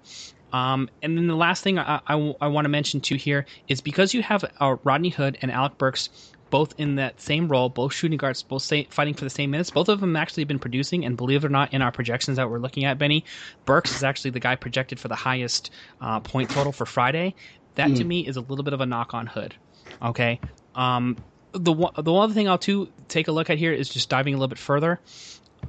[0.52, 3.80] Um, and then the last thing I, I, I want to mention too here is
[3.80, 6.08] because you have uh, Rodney Hood and Alec Burks
[6.50, 9.70] both in that same role, both shooting guards, both say, fighting for the same minutes.
[9.70, 12.36] Both of them actually have been producing, and believe it or not, in our projections
[12.36, 13.24] that we're looking at, Benny,
[13.64, 17.34] Burks is actually the guy projected for the highest uh, point total for Friday.
[17.74, 17.96] That mm.
[17.96, 18.08] to hmm.
[18.08, 19.54] me is a little bit of a knock on Hood.
[20.02, 20.40] Okay.
[20.74, 21.16] Um,
[21.52, 24.34] the the one other thing I'll too take a look at here is just diving
[24.34, 25.00] a little bit further.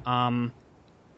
[0.05, 0.51] Um,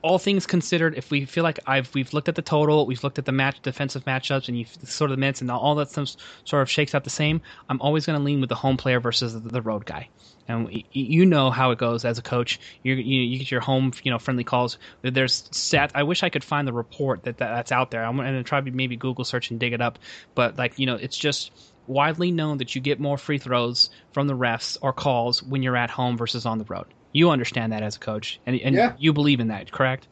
[0.02, 3.20] all things considered, if we feel like I've we've looked at the total, we've looked
[3.20, 6.16] at the match defensive matchups, and you sort of the minutes, and all that stuff
[6.44, 7.42] sort of shakes out the same.
[7.70, 10.10] I'm always going to lean with the home player versus the road guy.
[10.48, 12.60] And you know how it goes as a coach.
[12.84, 14.78] You, you, you get your home you know friendly calls.
[15.02, 15.50] There's.
[15.94, 18.04] I wish I could find the report that, that that's out there.
[18.04, 20.00] I'm going to try to maybe Google search and dig it up.
[20.36, 21.52] But like you know, it's just
[21.88, 25.78] widely known that you get more free throws from the refs or calls when you're
[25.78, 26.88] at home versus on the road.
[27.14, 28.94] You understand that as a coach, and, and yeah.
[28.98, 30.08] you believe in that, correct?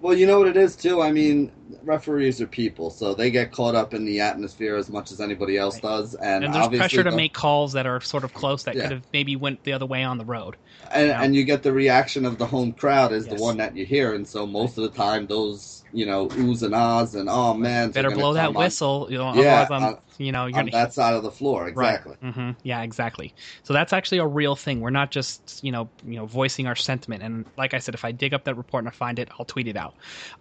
[0.00, 1.00] Well, you know what it is too.
[1.00, 5.12] I mean, referees are people, so they get caught up in the atmosphere as much
[5.12, 5.82] as anybody else right.
[5.82, 8.74] does, and, and there's pressure to the, make calls that are sort of close that
[8.74, 8.82] yeah.
[8.82, 10.56] could have maybe went the other way on the road.
[10.90, 11.20] And you, know?
[11.20, 13.36] and you get the reaction of the home crowd is yes.
[13.36, 16.62] the one that you hear, and so most of the time those you know, oohs
[16.62, 19.06] and ahs and oh man, better blow that whistle.
[19.10, 22.16] You know, yeah, on, you know, you're on gonna, that side of the floor, exactly.
[22.22, 22.34] Right.
[22.34, 22.50] Mm-hmm.
[22.62, 23.34] Yeah, exactly.
[23.62, 24.80] So that's actually a real thing.
[24.80, 27.22] We're not just you know, you know, voicing our sentiment.
[27.22, 29.44] And like I said, if I dig up that report and I find it, I'll
[29.44, 29.94] tweet it out.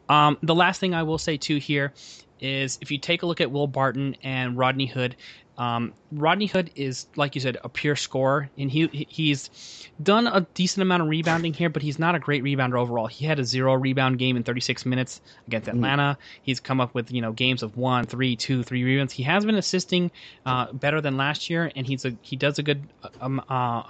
[0.09, 1.93] Um, the last thing I will say too here
[2.39, 5.15] is if you take a look at Will Barton and Rodney Hood,
[5.57, 10.41] um, Rodney Hood is, like you said, a pure scorer, and he he's done a
[10.55, 13.05] decent amount of rebounding here, but he's not a great rebounder overall.
[13.05, 15.77] He had a zero rebound game in 36 minutes against mm-hmm.
[15.77, 16.17] Atlanta.
[16.41, 19.13] He's come up with you know games of one, three, two, three rebounds.
[19.13, 20.09] He has been assisting
[20.47, 22.81] uh, better than last year, and he's a he does a good
[23.19, 23.83] um, uh,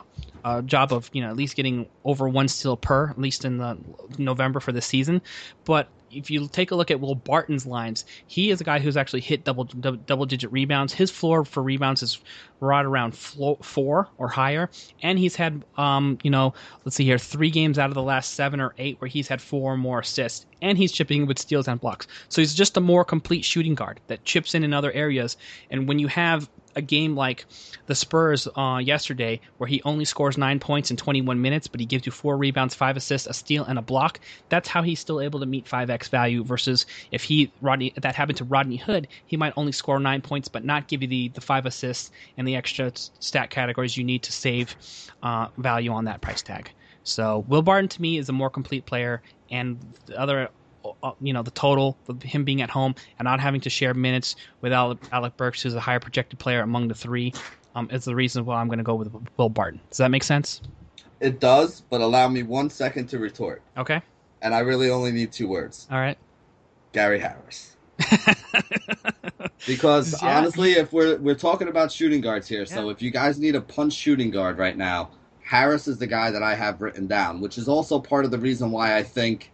[0.44, 3.60] uh, job of you know at least getting over one steal per, at least in
[3.60, 3.78] the
[4.18, 5.22] November for the season.
[5.64, 8.98] But if you take a look at Will Barton's lines, he is a guy who's
[8.98, 10.94] actually hit double double digit rebounds.
[10.94, 12.20] His floor for rebounds is
[12.60, 14.70] right around four or higher,
[15.02, 16.54] and he's had um you know
[16.86, 19.42] let's see here three games out of the last seven or eight where he's had
[19.42, 22.08] four or more assists, and he's chipping with steals and blocks.
[22.30, 25.38] So he's just a more complete shooting guard that chips in in other areas.
[25.70, 27.46] And when you have a game like
[27.88, 31.86] the Spurs uh, yesterday, where he only scores nine points in 21 minutes, but he
[31.86, 34.20] gives you four rebounds, five assists, a steal, and a block.
[34.50, 36.44] That's how he's still able to meet 5x value.
[36.44, 40.48] Versus if he Rodney that happened to Rodney Hood, he might only score nine points,
[40.48, 44.24] but not give you the the five assists and the extra stat categories you need
[44.24, 44.76] to save
[45.24, 46.72] uh, value on that price tag.
[47.04, 50.50] So Will Barton to me is a more complete player, and the other
[51.22, 54.36] you know the total of him being at home and not having to share minutes
[54.62, 57.34] with Alec, Alec Burks, who's a higher projected player among the three,
[57.76, 59.80] um, is the reason why I'm going to go with Will Barton.
[59.90, 60.62] Does that make sense?
[61.20, 63.62] It does, but allow me one second to retort.
[63.78, 64.02] Okay.
[64.42, 65.88] And I really only need two words.
[65.92, 66.18] All right.
[66.94, 67.76] Gary Harris.
[69.68, 70.38] because yeah.
[70.38, 72.66] honestly, if we're we're talking about shooting guards here, yeah.
[72.76, 75.12] so if you guys need a punch shooting guard right now,
[75.44, 78.40] Harris is the guy that I have written down, which is also part of the
[78.40, 79.52] reason why I think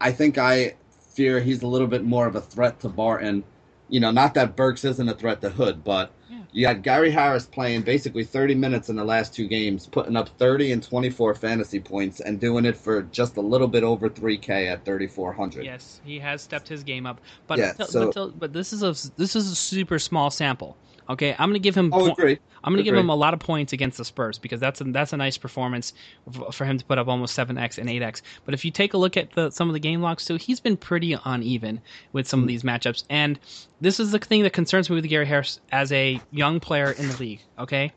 [0.00, 0.74] I think I
[1.14, 3.44] fear he's a little bit more of a threat to Barton.
[3.88, 6.12] You know, not that Burks isn't a threat to Hood, but.
[6.52, 10.28] You got Gary Harris playing basically 30 minutes in the last two games, putting up
[10.38, 14.70] 30 and 24 fantasy points, and doing it for just a little bit over 3K
[14.70, 15.64] at 3,400.
[15.64, 18.92] Yes, he has stepped his game up, but yeah, so, but, but this is a
[19.16, 20.76] this is a super small sample.
[21.10, 21.90] Okay, I'm going to give him.
[21.92, 22.38] Oh, agree.
[22.62, 24.80] I'm going to oh, give him a lot of points against the Spurs because that's
[24.80, 25.94] a, that's a nice performance
[26.52, 28.20] for him to put up almost seven x and eight x.
[28.44, 30.60] But if you take a look at the, some of the game logs too, he's
[30.60, 31.80] been pretty uneven
[32.12, 32.48] with some of mm.
[32.48, 33.38] these matchups, and
[33.80, 37.08] this is the thing that concerns me with Gary Harris as a young player in
[37.08, 37.42] the league.
[37.58, 37.92] Okay,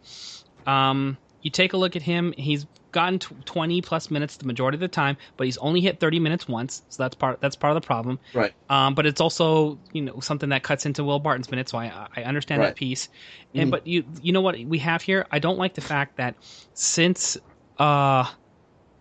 [0.66, 4.82] um, you take a look at him; he's gotten 20 plus minutes the majority of
[4.82, 7.82] the time, but he's only hit 30 minutes once, so that's part that's part of
[7.82, 8.20] the problem.
[8.34, 8.54] Right.
[8.70, 12.08] Um, but it's also you know something that cuts into Will Barton's minutes, so I
[12.16, 12.68] I understand Right.
[12.70, 13.10] that piece.
[13.56, 13.72] And Mhm.
[13.72, 15.26] but you you know what we have here?
[15.32, 16.36] I don't like the fact that
[16.74, 17.38] since
[17.78, 18.26] uh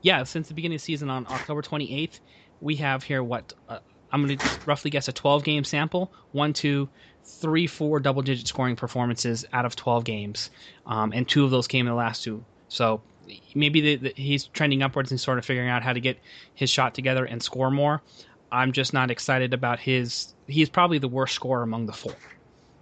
[0.03, 2.21] yeah since the beginning of the season on October 28th,
[2.61, 3.79] we have here what uh,
[4.11, 6.13] I'm going to roughly guess a 12 game sample.
[6.33, 6.91] One, two,
[7.25, 10.51] three, four double digit scoring performances out of 12 games,
[10.87, 12.45] um, and two of those came in the last two.
[12.69, 13.01] So
[13.55, 16.19] maybe the, the, he's trending upwards and sort of figuring out how to get
[16.55, 18.03] his shot together and score more.
[18.53, 20.35] I'm just not excited about his.
[20.49, 22.17] He's probably the worst scorer among the four,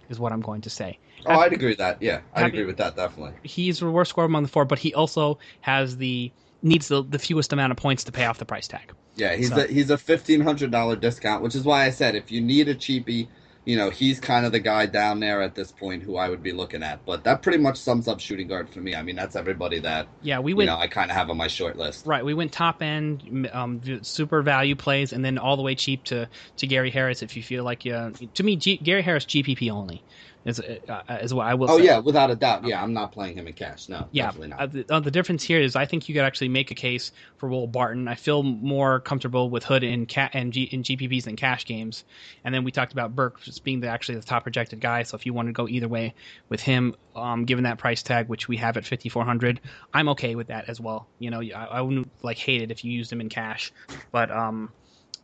[0.09, 0.97] is what I'm going to say.
[1.25, 2.01] Oh, I'd agree with that.
[2.01, 3.33] Yeah, I'd agree with that definitely.
[3.43, 6.31] He's the worst scorer among the four, but he also has the
[6.63, 8.91] needs the, the fewest amount of points to pay off the price tag.
[9.15, 12.15] Yeah, he's So- a he's a fifteen hundred dollar discount, which is why I said
[12.15, 13.27] if you need a cheapie,
[13.65, 16.41] you know, he's kind of the guy down there at this point who I would
[16.41, 17.05] be looking at.
[17.05, 18.95] But that pretty much sums up shooting guard for me.
[18.95, 21.47] I mean, that's everybody that Yeah, we you know I kind of have on my
[21.47, 22.05] short list.
[22.05, 26.05] Right, we went top end, um, super value plays, and then all the way cheap
[26.05, 27.21] to, to Gary Harris.
[27.21, 30.05] If you feel like, uh, to me, G- Gary Harris GPP only
[30.45, 31.69] is uh, is what I will.
[31.69, 31.85] Oh say.
[31.85, 32.65] yeah, without a doubt.
[32.65, 33.89] Yeah, I'm not playing him in cash.
[33.89, 34.25] No, yeah.
[34.25, 34.59] definitely not.
[34.61, 37.11] Uh, the, uh, the difference here is I think you could actually make a case
[37.37, 38.07] for Will Barton.
[38.07, 42.05] I feel more comfortable with Hood in ca- and G- in GPPs than cash games.
[42.43, 45.03] And then we talked about Burke just being the actually the top projected guy.
[45.03, 46.15] So if you want to go either way
[46.47, 49.59] with him, um, given that price tag, which we have at 5400,
[49.93, 51.09] I'm okay with that as well.
[51.19, 53.73] You know, I, I wouldn't like hate it if you used him in cash,
[54.11, 54.71] but um,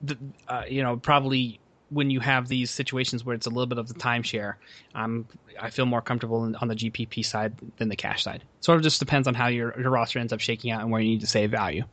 [0.02, 3.78] the, uh, you know, probably when you have these situations where it's a little bit
[3.78, 4.56] of the timeshare,
[4.96, 5.26] um,
[5.60, 8.44] I feel more comfortable in, on the GPP side than the cash side.
[8.62, 11.00] Sort of just depends on how your, your roster ends up shaking out and where
[11.02, 11.84] you need to save value.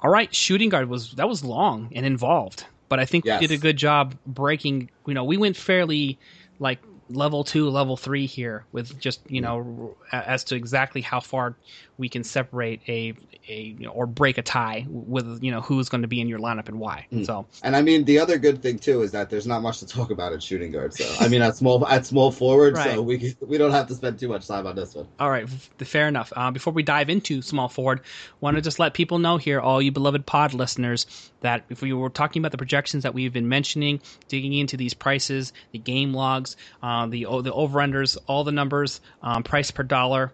[0.00, 3.40] All right, shooting guard was that was long and involved, but I think Yes.
[3.40, 4.90] we did a good job breaking.
[5.06, 6.18] You know, we went fairly
[6.58, 6.78] like
[7.10, 11.54] level two, level three here with just you know a- as to exactly how far
[11.98, 13.14] we can separate a
[13.48, 16.28] a you know, or break a tie with you know who's going to be in
[16.28, 17.06] your lineup and why.
[17.12, 17.26] Mm.
[17.26, 19.86] So And I mean, the other good thing too is that there's not much to
[19.86, 20.94] talk about at shooting guard.
[20.94, 22.94] So I mean, at small at small forward, Right.
[22.94, 25.06] so we we don't have to spend too much time on this one.
[25.18, 26.32] All right, fair enough.
[26.36, 28.00] Uh, before we dive into small forward,
[28.40, 31.92] want to just let people know here, all you beloved pod listeners, that if we
[31.92, 36.12] were talking about the projections that we've been mentioning, digging into these prices, the game
[36.14, 40.32] logs, uh, the o- the over unders, all the numbers, um, price per dollar.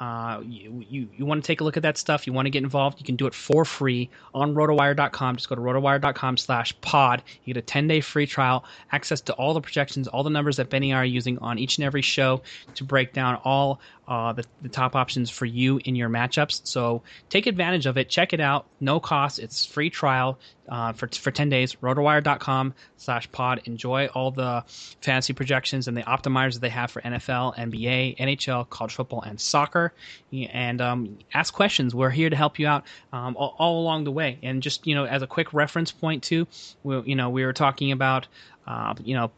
[0.00, 2.26] Uh, you, you, you want to take a look at that stuff.
[2.26, 3.00] You want to get involved.
[3.00, 5.36] You can do it for free on rotowire.com.
[5.36, 7.22] Just go to rotowire.com slash pod.
[7.44, 10.56] You get a 10 day free trial, access to all the projections, all the numbers
[10.58, 12.42] that Benny and I are using on each and every show
[12.76, 16.62] to break down all uh, the, the top options for you in your matchups.
[16.64, 18.08] So take advantage of it.
[18.08, 18.66] Check it out.
[18.80, 19.38] No cost.
[19.38, 21.74] It's free trial uh, for, for 10 days.
[21.76, 23.62] Rotowire.com slash pod.
[23.64, 24.64] Enjoy all the
[25.02, 29.38] fantasy projections and the optimizers that they have for NFL, NBA, NHL, college football, and
[29.38, 29.87] soccer.
[30.32, 31.94] And um, ask questions.
[31.94, 34.38] We're here to help you out um, all, all along the way.
[34.42, 36.46] And just, you know, as a quick reference point too,
[36.82, 38.26] we, you know, we were talking about,
[38.66, 39.30] uh, you know,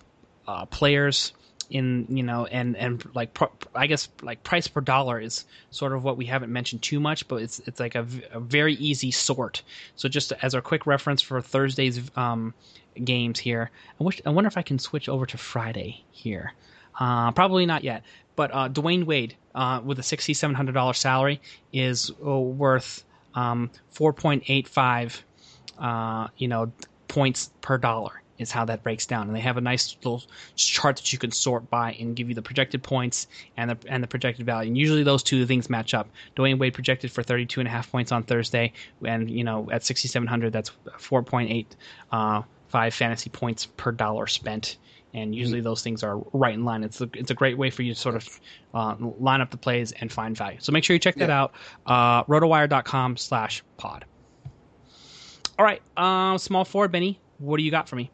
[0.47, 1.33] uh, players
[1.71, 5.93] in you know and and like pro- I guess like price per dollar is sort
[5.93, 9.63] of what we haven't mentioned too much, but it's it's like a, very easy sort.
[9.97, 12.55] So just as a quick reference for Thursday's um,
[13.03, 16.53] games here, I wish I wonder if I can switch over to Friday here.
[16.99, 18.03] Uh, probably not yet,
[18.41, 21.43] but uh, Dwyane Wade uh, with a sixty seven hundred dollars salary
[21.75, 25.23] is uh, worth um, four point eight five
[25.79, 26.73] uh, you know,
[27.07, 29.27] points per dollar is how that breaks down.
[29.27, 30.23] And they have a nice little
[30.57, 33.27] chart that you can sort by and give you the projected points
[33.59, 34.69] and the and the projected value.
[34.69, 36.09] And usually those two things match up.
[36.35, 38.73] Dwyane Wade projected for 32 and a half points on Thursday,
[39.05, 41.67] and you know at 6,700 that's 4.8
[42.11, 42.43] uh,
[42.91, 44.79] fantasy points per dollar spent.
[45.13, 46.85] And usually those things are right in line.
[46.85, 48.29] It's a, it's a great way for you to sort of
[48.75, 50.59] uh, line up the plays and find value.
[50.61, 51.43] So make sure you check that Yeah.
[51.43, 51.55] out.
[51.87, 54.05] Uh, rotowire.com slash pod.
[55.59, 57.21] All right, uh, small forward, Benny.
[57.39, 58.11] What do you got for me?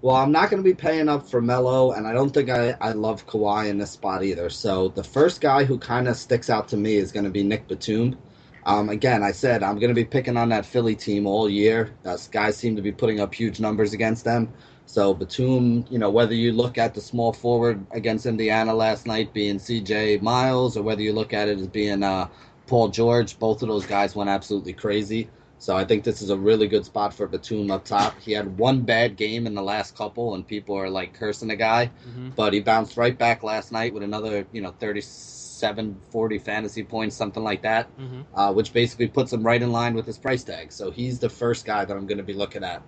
[0.00, 2.74] Well, I'm not going to be paying up for Melo, and I don't think I,
[2.80, 4.50] I love Kawhi in this spot either.
[4.50, 7.42] So the first guy who kind of sticks out to me is going to be
[7.42, 8.18] Nick Batum.
[8.66, 11.94] Um, again, I said I'm going to be picking on that Philly team all year.
[12.02, 14.52] Those guys seem to be putting up huge numbers against them.
[14.86, 19.32] So Batum, you know, whether you look at the small forward against Indiana last night
[19.32, 20.18] being C.J.
[20.18, 22.28] Miles, or whether you look at it as being uh,
[22.66, 25.28] Paul George, both of those guys went absolutely crazy.
[25.58, 28.20] So I think this is a really good spot for Batum up top.
[28.20, 31.56] He had one bad game in the last couple, and people are like cursing the
[31.56, 32.30] guy, mm-hmm.
[32.36, 37.16] but he bounced right back last night with another, you know, 37, 40 fantasy points,
[37.16, 38.22] something like that, mm-hmm.
[38.38, 40.70] uh, which basically puts him right in line with his price tag.
[40.70, 42.82] So he's the first guy that I'm going to be looking at.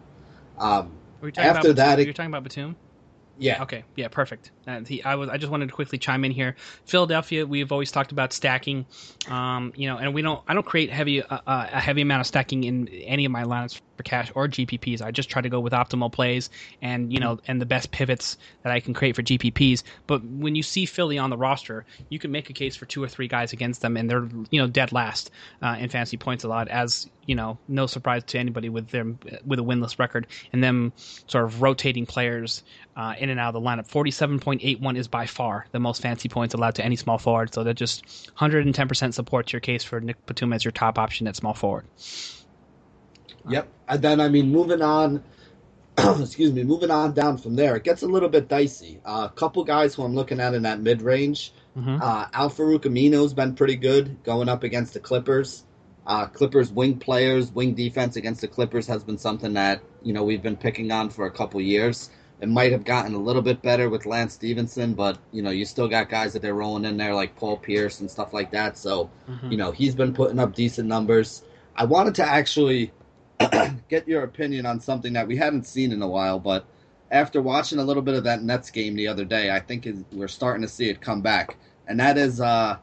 [0.59, 0.93] Um,
[1.37, 2.77] after that, you're talking about Batum.
[3.39, 3.62] Yeah.
[3.62, 3.85] Okay.
[3.97, 4.09] Yeah.
[4.09, 4.51] Perfect.
[4.67, 5.29] Uh, he, I was.
[5.29, 6.57] I just wanted to quickly chime in here.
[6.87, 7.47] Philadelphia.
[7.47, 8.87] We've always talked about stacking.
[9.29, 10.43] Um, you know, and we don't.
[10.49, 13.45] I don't create heavy uh, uh a heavy amount of stacking in any of my
[13.45, 15.03] lineups cash or GPPs.
[15.03, 16.51] I just try to go with optimal plays
[16.82, 19.82] and you know and the best pivots that I can create for GPPs.
[20.07, 23.03] But when you see Philly on the roster, you can make a case for two
[23.03, 25.30] or three guys against them, and they're you know dead last
[25.62, 26.68] uh, in fantasy points a lot.
[26.68, 30.92] As you know, no surprise to anybody with them with a winless record and them
[31.26, 32.62] sort of rotating players
[32.97, 33.86] uh, in and out of the lineup.
[33.86, 37.18] Forty-seven point eight one is by far the most fancy points allowed to any small
[37.18, 37.53] forward.
[37.53, 38.05] So that just
[38.36, 41.84] 110% supports your case for Nick Batum as your top option at small forward.
[43.49, 43.68] Yep.
[43.89, 45.22] And then, I mean, moving on,
[45.99, 49.01] excuse me, moving on down from there, it gets a little bit dicey.
[49.05, 51.53] A uh, couple guys who I'm looking at in that mid range.
[51.76, 51.99] Mm-hmm.
[52.01, 55.64] Uh, Aminu's been pretty good going up against the Clippers.
[56.07, 60.22] Uh, Clippers wing players, wing defense against the Clippers has been something that you know
[60.22, 62.11] we've been picking on for a couple years.
[62.41, 65.64] It might have gotten a little bit better with Lance Stephenson, but you know you
[65.64, 68.78] still got guys that they're rolling in there like Paul Pierce and stuff like that.
[68.78, 69.51] So mm-hmm.
[69.51, 71.43] you know he's been putting up decent numbers.
[71.74, 72.93] I wanted to actually
[73.89, 76.66] get your opinion on something that we hadn't seen in a while, but
[77.11, 80.28] after watching a little bit of that Nets game the other day, I think we're
[80.28, 81.57] starting to see it come back,
[81.87, 82.78] and that is, uh,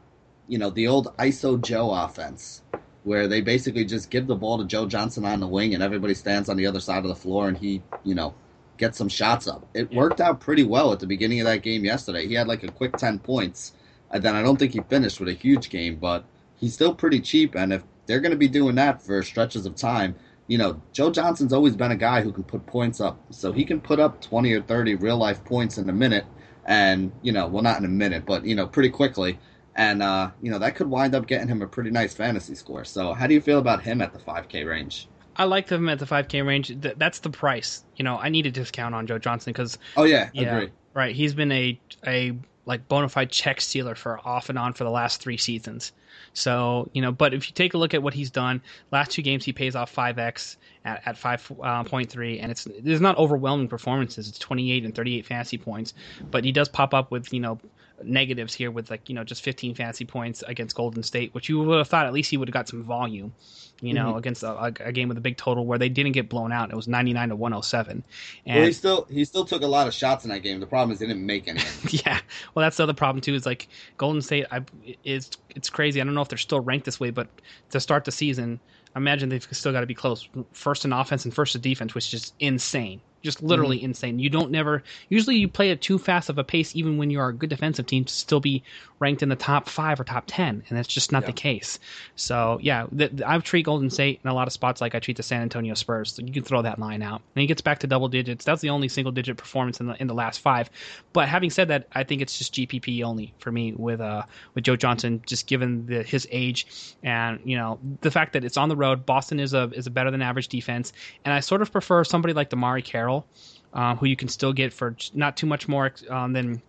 [0.48, 2.62] you know, the old ISO Joe offense,
[3.02, 6.14] where they basically just give the ball to Joe Johnson on the wing, and everybody
[6.14, 8.34] stands on the other side of the floor, and he, you know,
[8.78, 9.66] gets some shots up.
[9.74, 12.26] It worked out pretty well at the beginning of that game yesterday.
[12.26, 13.72] He had like a quick ten points,
[14.10, 16.24] and then I don't think he finished with a huge game, but
[16.56, 19.74] he's still pretty cheap, and if they're going to be doing that for stretches of
[19.76, 20.14] time
[20.46, 23.18] you know, Joe Johnson's always been a guy who can put points up.
[23.30, 26.26] So he can put up 20 or 30 real life points in a minute.
[26.66, 29.38] And, you know, well, not in a minute, but, you know, pretty quickly.
[29.76, 32.84] And, uh, you know, that could wind up getting him a pretty nice fantasy score.
[32.84, 35.08] So how do you feel about him at the 5K range?
[35.36, 36.72] I like him at the 5K range.
[36.78, 37.84] That's the price.
[37.96, 39.78] You know, I need a discount on Joe Johnson because.
[39.96, 40.72] Oh, yeah, yeah, agree.
[40.94, 41.14] Right.
[41.14, 44.90] He's been a, a like bona fide check stealer for off and on for the
[44.90, 45.92] last three seasons.
[46.34, 48.60] So, you know, but if you take a look at what he's done,
[48.90, 53.16] last two games he pays off 5x at, at 5.3, uh, and it's there's not
[53.16, 54.28] overwhelming performances.
[54.28, 55.94] It's 28 and 38 fantasy points,
[56.30, 57.60] but he does pop up with, you know,
[58.02, 61.60] negatives here with like, you know, just 15 fantasy points against Golden State, which you
[61.60, 63.32] would have thought at least he would have got some volume
[63.80, 64.18] you know, mm-hmm.
[64.18, 66.70] against a, a, game with a big total where they didn't get blown out.
[66.70, 68.04] It was 99 to 107.
[68.46, 70.60] And well, he still he still took a lot of shots in that game.
[70.60, 71.60] The problem is they didn't make any.
[71.90, 72.20] yeah,
[72.54, 73.34] well, that's the other problem too.
[73.34, 74.62] Is like Golden State I,
[75.04, 76.00] is it's crazy.
[76.00, 77.28] I don't know if they're still ranked this way, but
[77.70, 78.60] to start the season,
[78.94, 80.28] I imagine they've still got to be close.
[80.52, 83.86] First in offense and first in defense, which is insane just literally mm-hmm.
[83.86, 84.18] insane.
[84.18, 87.18] You don't never usually you play at too fast of a pace even when you
[87.18, 88.62] are a good defensive team to still be
[89.04, 91.26] ranked in the top five or top ten, and that's just not yeah.
[91.26, 91.78] the case.
[92.16, 94.98] So yeah, the, the, I treat Golden State in a lot of spots like I
[94.98, 96.14] treat the San Antonio Spurs.
[96.14, 98.46] So you can throw that line out, and he gets back to double digits.
[98.46, 100.70] That's the only single digit performance in the in the last five.
[101.12, 104.22] But having said that, I think it's just GPP only for me with uh
[104.54, 106.66] with Joe Johnson, just given the, his age
[107.02, 109.04] and you know the fact that it's on the road.
[109.04, 110.94] Boston is a is a better than average defense,
[111.26, 113.26] and I sort of prefer somebody like DeMarre Carroll,
[113.74, 116.62] uh, who you can still get for not too much more um, than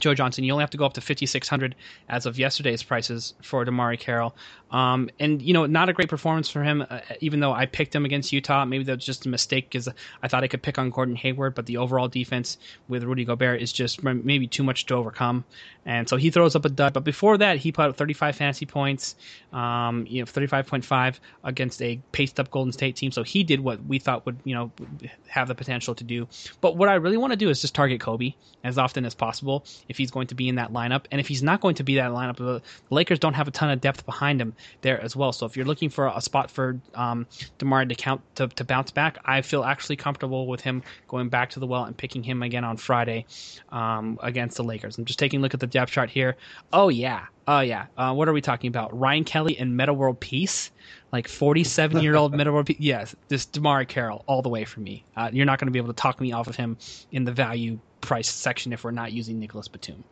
[0.00, 0.44] Joe Johnson.
[0.44, 1.74] You only have to go up to 5,600
[2.08, 4.34] as of yesterday's prices for DeMarre Carroll.
[4.72, 6.84] Um, and you know, not a great performance for him.
[6.88, 9.88] Uh, even though I picked him against Utah, maybe that's just a mistake because
[10.22, 12.56] I thought I could pick on Gordon Hayward, but the overall defense
[12.88, 15.44] with Rudy Gobert is just maybe too much to overcome.
[15.84, 16.92] And so he throws up a dud.
[16.92, 19.16] But before that, he put up 35 fantasy points,
[19.52, 23.10] um, you know, 35.5 against a paced up Golden State team.
[23.10, 24.70] So he did what we thought would, you know,
[25.26, 26.28] have the potential to do.
[26.60, 29.64] But what I really want to do is just target Kobe as often as possible
[29.88, 31.06] if he's going to be in that lineup.
[31.10, 33.70] And if he's not going to be that lineup, the Lakers don't have a ton
[33.70, 35.32] of depth behind him there as well.
[35.32, 37.26] So if you're looking for a spot for um,
[37.58, 41.50] DeMarre to count to, to bounce back, I feel actually comfortable with him going back
[41.50, 43.26] to the well and picking him again on Friday
[43.70, 44.98] um, against the Lakers.
[44.98, 46.36] I'm just taking a look at the depth chart here.
[46.72, 47.86] Oh yeah, oh yeah.
[47.96, 48.98] Uh, what are we talking about?
[48.98, 50.70] Ryan Kelly and Metta World Peace,
[51.12, 52.76] like 47 year old Metta World Peace.
[52.80, 55.04] Yes, this DeMarre Carroll all the way for me.
[55.16, 56.76] Uh, you're not going to be able to talk me off of him
[57.10, 60.04] in the value price section if we're not using Nicolas Batum.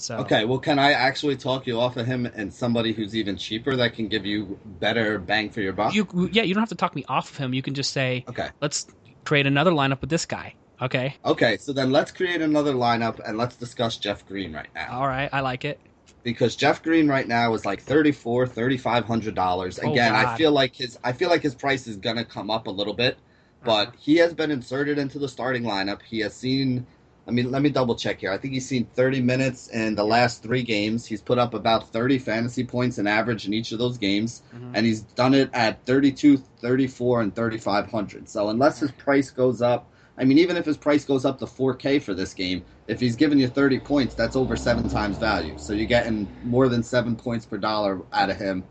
[0.00, 3.36] So okay, well, can I actually talk you off of him and somebody who's even
[3.36, 5.94] cheaper that can give you better bang for your buck?
[5.94, 7.52] You yeah, you don't have to talk me off of him.
[7.52, 8.86] You can just say, okay, let's
[9.26, 10.54] create another lineup with this guy.
[10.80, 11.14] Okay.
[11.24, 14.98] Okay, so then let's create another lineup and let's discuss Jeff Green right now.
[14.98, 15.28] All right.
[15.30, 15.78] I like it.
[16.22, 19.78] Because Jeff Green right now is like thirty four, thirty five hundred dollars.
[19.82, 22.66] Oh, Again, I feel like his I feel like his price is gonna come up
[22.66, 23.18] a little bit,
[23.62, 23.96] but Uh-huh.
[24.00, 26.00] he has been inserted into the starting lineup.
[26.08, 26.86] He has seen
[27.26, 28.32] I mean, let me double check here.
[28.32, 31.06] I think he's seen 30 minutes in the last three games.
[31.06, 34.70] He's put up about 30 fantasy points in average in each of those games, Mhm.
[34.74, 38.28] and he's done it at 32, 34, and 3,500.
[38.28, 41.46] So unless his price goes up, I mean, even if his price goes up to
[41.46, 45.56] 4K for this game, if he's giving you 30 points, that's over seven times value.
[45.56, 48.64] So you're getting more than seven points per dollar out of him.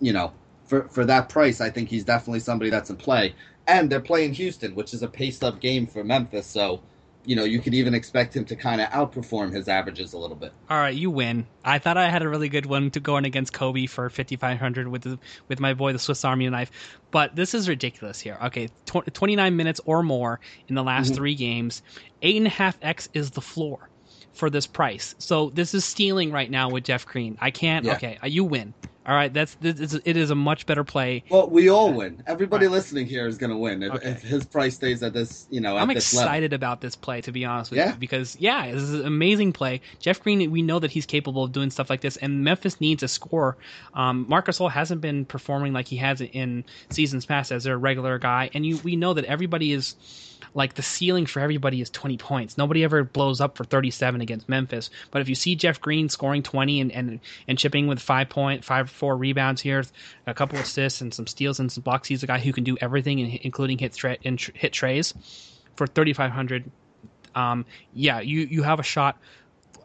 [0.00, 0.32] You know,
[0.64, 3.34] for for that price, I think he's definitely somebody that's in play.
[3.66, 6.46] And they're playing Houston, which is a paced up game for Memphis.
[6.46, 6.82] So,
[7.28, 10.34] you know, you could even expect him to kind of outperform his averages a little
[10.34, 10.50] bit.
[10.70, 11.46] All right, you win.
[11.62, 14.88] I thought I had a really good one to go in against Kobe for 5500
[14.88, 16.70] with the, with my boy the Swiss Army knife,
[17.10, 18.38] but this is ridiculous here.
[18.44, 21.16] Okay, tw- 29 minutes or more in the last Mhm.
[21.16, 21.82] three games,
[22.22, 23.90] eight and a half x is the floor
[24.32, 25.14] for this price.
[25.18, 27.36] So this is stealing right now with Jeff Green.
[27.42, 27.84] I can't.
[27.84, 27.92] Yeah.
[27.96, 28.72] Okay, uh, you win.
[29.08, 31.24] All right, that's it is a much better play.
[31.30, 32.22] Well, we all win.
[32.26, 32.72] Everybody Right.
[32.72, 34.10] listening here is going to win if, Okay.
[34.10, 36.28] if his price stays at this, you know, at I'm this level.
[36.28, 37.92] excited about this play, to be honest with Yeah.
[37.92, 39.80] you, because yeah, this is an amazing play.
[39.98, 43.02] Jeff Green, we know that he's capable of doing stuff like this, and Memphis needs
[43.02, 43.56] a score.
[43.94, 48.18] Um, Marcus Gasol hasn't been performing like he has in seasons past as their regular
[48.18, 49.94] guy, and you we know that everybody is
[50.58, 52.58] like the ceiling for everybody is 20 points.
[52.58, 54.90] Nobody ever blows up for 37 against Memphis.
[55.12, 58.64] But if you see Jeff Green scoring 20 and and, and chipping with five point
[58.64, 59.84] five four rebounds here,
[60.26, 62.76] a couple assists and some steals and some blocks, he's a guy who can do
[62.80, 65.14] everything, including hit tra- hit treys
[65.76, 66.70] for 3500
[67.36, 69.16] um yeah you you have a shot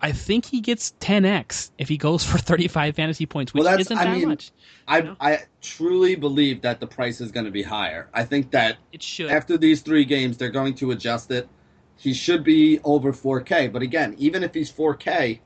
[0.03, 3.97] i think he gets 10x if he goes for 35 fantasy points which Well, isn't
[3.97, 4.51] I that mean, much
[4.87, 5.15] I know?
[5.19, 8.09] I truly believe that the price is going to be higher.
[8.13, 11.47] I think that it should after these three games, they're going to adjust it.
[11.95, 13.71] He should be over 4K.
[13.71, 15.39] But again, even if he's 4K,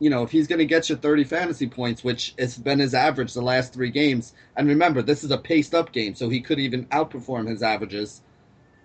[0.00, 2.94] you know, if he's going to get you 30 fantasy points, which has been his
[2.94, 6.40] average the last three games, and remember, this is a paced up game, so he
[6.40, 8.22] could even outperform his averages.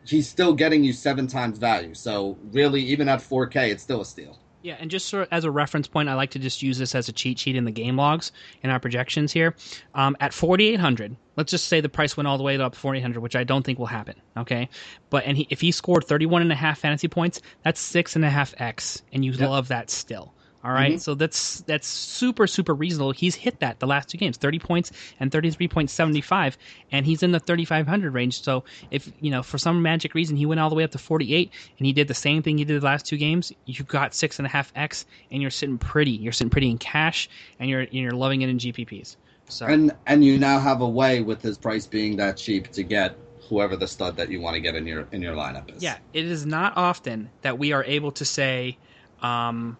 [0.06, 1.94] He's still getting you seven times value.
[1.96, 4.40] So really, even at 4K, it's still a steal.
[4.64, 6.96] Yeah, and just sort of as a reference point, I like to just use this
[6.96, 8.32] as a cheat sheet in the game logs
[8.64, 9.56] in our projections here.
[9.94, 13.20] Um, at 4,800, let's just say the price went all the way up to 4,800,
[13.22, 14.16] which I don't think will happen.
[14.36, 14.68] Okay,
[15.10, 18.26] but and he, if he scored 31 and a half fantasy points, that's six and
[18.26, 19.50] a half x, and you Yep.
[19.50, 20.34] love that still.
[20.64, 20.96] All right?
[20.96, 21.02] Mhm.
[21.02, 23.12] so that's that's super super reasonable.
[23.12, 26.58] He's hit that the last two games, 30 points and 33.75,
[26.92, 28.42] and he's in the 3,500 range.
[28.42, 30.98] So if you know for some magic reason he went all the way up to
[30.98, 34.14] 48, and he did the same thing he did the last two games, you got
[34.14, 36.12] six and a half x, and you're sitting pretty.
[36.12, 37.30] You're sitting pretty in cash,
[37.60, 39.16] and you're and you're loving it in GPPs.
[39.50, 42.84] So And and you now have a way with his price being that cheap to
[42.84, 43.16] get
[43.48, 45.82] whoever the stud that you want to get in your in your lineup is.
[45.82, 48.78] Yeah, it is not often that we are able to say,
[49.22, 49.78] um,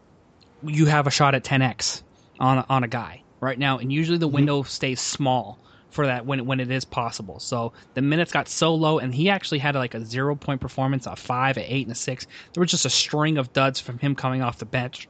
[0.64, 2.04] you have a shot at 10x
[2.40, 6.26] on a, on a guy right now, and usually the window stays small for that
[6.26, 7.40] when when it is possible.
[7.40, 11.06] So the minutes got so low, and he actually had like a zero point performance,
[11.06, 12.28] a five, a eight, and a six.
[12.54, 15.08] There was just a string of duds from him coming off the bench,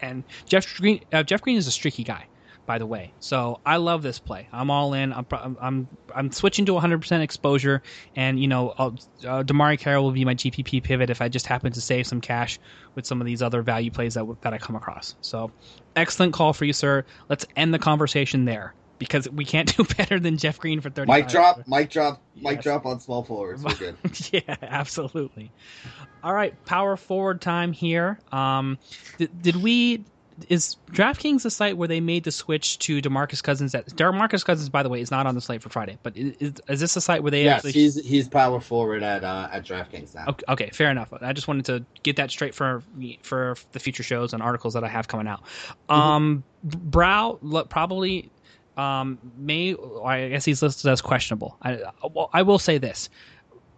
[0.00, 1.00] and Jeff Green.
[1.12, 2.26] Uh, Jeff Green is a streaky guy.
[2.66, 4.48] By the way, so I love this play.
[4.52, 5.12] I'm all in.
[5.12, 7.80] I'm I'm I'm, switching to 100% exposure,
[8.16, 11.46] and you know, I'll, uh, DeMarre Carroll will be my GPP pivot if I just
[11.46, 12.58] happen to save some cash
[12.96, 15.14] with some of these other value plays that that I come across.
[15.20, 15.52] So,
[15.94, 17.04] excellent call for you, sir.
[17.28, 21.10] Let's end the conversation there because we can't do better than Jeff Green for 30.
[21.12, 22.64] mic drop, mic drop, mic Yes.
[22.64, 23.62] drop on small forwards.
[23.62, 23.96] We're good.
[24.32, 25.52] yeah, absolutely.
[26.22, 28.18] All right, power forward time here.
[28.32, 28.78] Um,
[29.18, 30.06] did, did we?
[30.48, 33.72] Is DraftKings a site where they made the switch to Demarcus Cousins?
[33.72, 35.98] That Demarcus Cousins, by the way, is not on the slate for Friday.
[36.02, 37.72] But is, is, is this a site where they yes, actually?
[37.72, 40.26] he's he's power forward at uh, at DraftKings now.
[40.28, 41.12] Okay, okay, fair enough.
[41.20, 42.82] I just wanted to get that straight for
[43.22, 45.42] for the future shows and articles that I have coming out.
[45.88, 47.38] Um, Brow
[47.70, 48.30] probably
[48.76, 49.74] um, may.
[50.04, 51.56] I guess he's listed as questionable.
[51.62, 51.80] I
[52.12, 53.08] well, I will say this: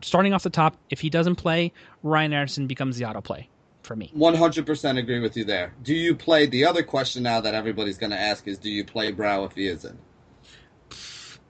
[0.01, 3.49] starting off the top, if he doesn't play, Ryan Anderson becomes the auto play
[3.83, 4.11] for me.
[4.13, 5.73] One hundred percent agree with you there.
[5.83, 6.47] Do you play?
[6.47, 9.53] The other question now that everybody's going to ask is, do you play Brow if
[9.53, 9.99] he isn't?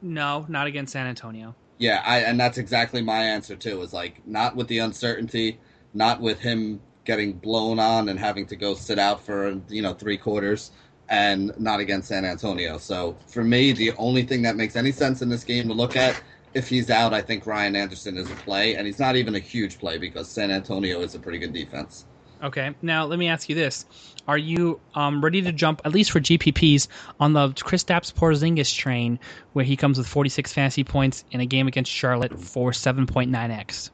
[0.00, 1.54] No, not against San Antonio.
[1.78, 3.80] Yeah, I and that's exactly my answer too.
[3.82, 5.58] Is like not with the uncertainty,
[5.94, 9.94] not with him getting blown on and having to go sit out for you know
[9.94, 10.72] three quarters,
[11.08, 12.78] and not against San Antonio.
[12.78, 15.96] So for me, the only thing that makes any sense in this game to look
[15.96, 16.20] at,
[16.54, 19.40] if he's out, I think Ryan Anderson is a play, and he's not even a
[19.40, 22.06] huge play because San Antonio is a pretty good defense.
[22.43, 23.84] Okay, now let me ask you this:
[24.26, 29.18] Are you um, ready to jump, at least for GPPs, on the Kristaps Porzingis train,
[29.53, 33.91] where he comes with 46 fantasy points in a game against Charlotte for 7.9x?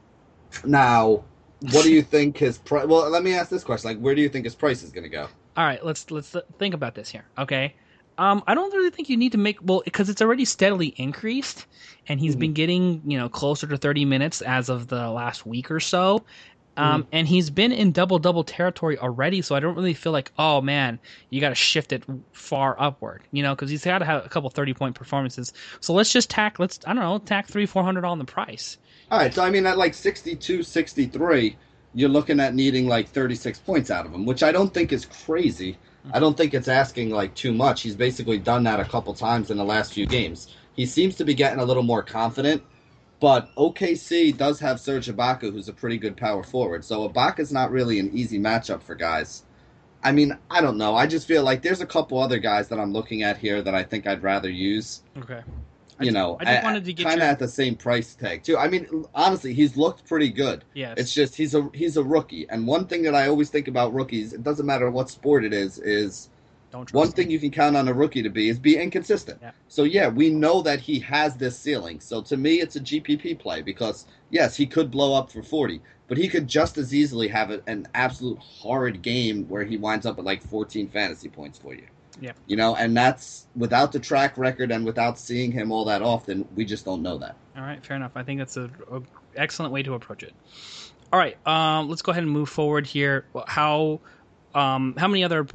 [0.63, 1.23] Now,
[1.61, 2.85] what do you think his price?
[2.85, 5.03] Well, let me ask this question: like, where do you think his price is going
[5.03, 5.27] to go?
[5.57, 7.25] All right, let's let's think about this here.
[7.37, 7.73] Okay,
[8.17, 11.65] um, I don't really think you need to make well because it's already steadily increased,
[12.07, 12.39] and he's mm-hmm.
[12.41, 16.23] been getting you know closer to thirty minutes as of the last week or so.
[16.77, 20.11] Um, mm and he's been in double double territory already, so I don't really feel
[20.11, 20.99] like, oh man,
[21.29, 22.03] you got to shift it
[22.33, 25.53] far upward, you know, because he's got to have a couple thirty point performances.
[25.79, 28.77] So let's just tack, let's I don't know, tack three four hundred on the price.
[29.11, 31.55] All right, so I mean at like 62, 63,
[31.93, 34.91] you're looking at needing like thirty six points out of him, which I don't think
[34.91, 35.77] is crazy.
[36.11, 37.81] I don't think it's asking like too much.
[37.81, 40.49] He's basically done that a couple times in the last few games.
[40.73, 42.61] He seems to be getting a little more confident
[43.25, 46.85] but OKC does have Serge Ibaka, who's a pretty good power forward.
[46.85, 49.41] So Ibaka's not really an easy matchup for guys.
[50.03, 50.93] I mean, I don't know.
[50.93, 53.73] I just feel like there's a couple other guys that I'm looking at here that
[53.73, 55.01] I think I'd rather use.
[55.17, 55.41] Okay.
[55.99, 57.31] You know, I just wanted to get kind of your...
[57.31, 58.59] at the same price tag too.
[58.59, 60.63] I mean, honestly, he's looked pretty good.
[60.75, 60.93] Yes.
[60.99, 63.91] It's just he's a he's a rookie, and one thing that I always think about
[63.91, 66.29] rookies, it doesn't matter what sport it is, is
[66.75, 69.39] don't One thing you can count on a rookie to be is be inconsistent.
[69.41, 69.51] Yeah.
[69.67, 71.99] So yeah, we know that he has this ceiling.
[71.99, 75.81] So to me, it's a GPP play because yes, he could blow up for forty,
[76.07, 80.19] but he could just as easily have an absolute horrid game where he winds up
[80.19, 81.85] at like fourteen fantasy points for you.
[82.19, 82.33] Yeah.
[82.47, 86.47] You know, and that's without the track record and without seeing him all that often,
[86.55, 87.35] we just don't know that.
[87.55, 88.13] All right, fair enough.
[88.15, 89.01] I think that's a, a
[89.35, 90.33] excellent way to approach it.
[91.11, 93.25] All right, um, let's go ahead and move forward here.
[93.47, 93.99] How
[94.55, 95.45] um, how many other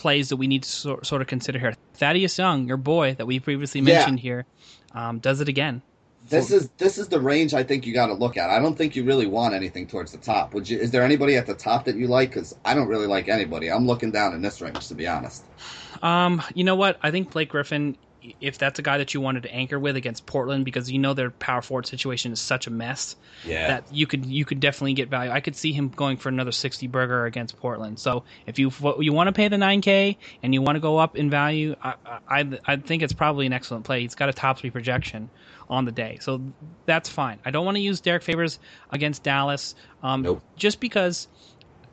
[0.00, 1.74] plays that we need to so, sort of consider here?
[1.94, 4.22] Thaddeus Young, your boy that we previously mentioned yeah.
[4.22, 4.46] here,
[4.94, 5.82] um, does it again.
[6.28, 8.50] This is this is the range I think you got to look at.
[8.50, 10.54] I don't think you really want anything towards the top.
[10.54, 10.78] Would you?
[10.78, 12.30] Is there anybody at the top that you like?
[12.30, 13.70] Because I don't really like anybody.
[13.70, 15.44] I'm looking down in this range to be honest.
[16.02, 16.98] Um, you know what?
[17.02, 17.96] I think Blake Griffin
[18.40, 21.14] if that's a guy that you wanted to anchor with against Portland because you know
[21.14, 23.68] their power forward situation is such a mess yeah.
[23.68, 25.30] that you could you could definitely get value.
[25.30, 27.98] I could see him going for another 60 burger against Portland.
[27.98, 31.16] So if you you want to pay the 9k and you want to go up
[31.16, 31.94] in value, I,
[32.28, 34.02] I I think it's probably an excellent play.
[34.02, 35.30] He's got a top 3 projection
[35.68, 36.18] on the day.
[36.20, 36.40] So
[36.86, 37.38] that's fine.
[37.44, 38.58] I don't want to use Derrick Favors
[38.90, 40.42] against Dallas um, nope.
[40.56, 41.28] just because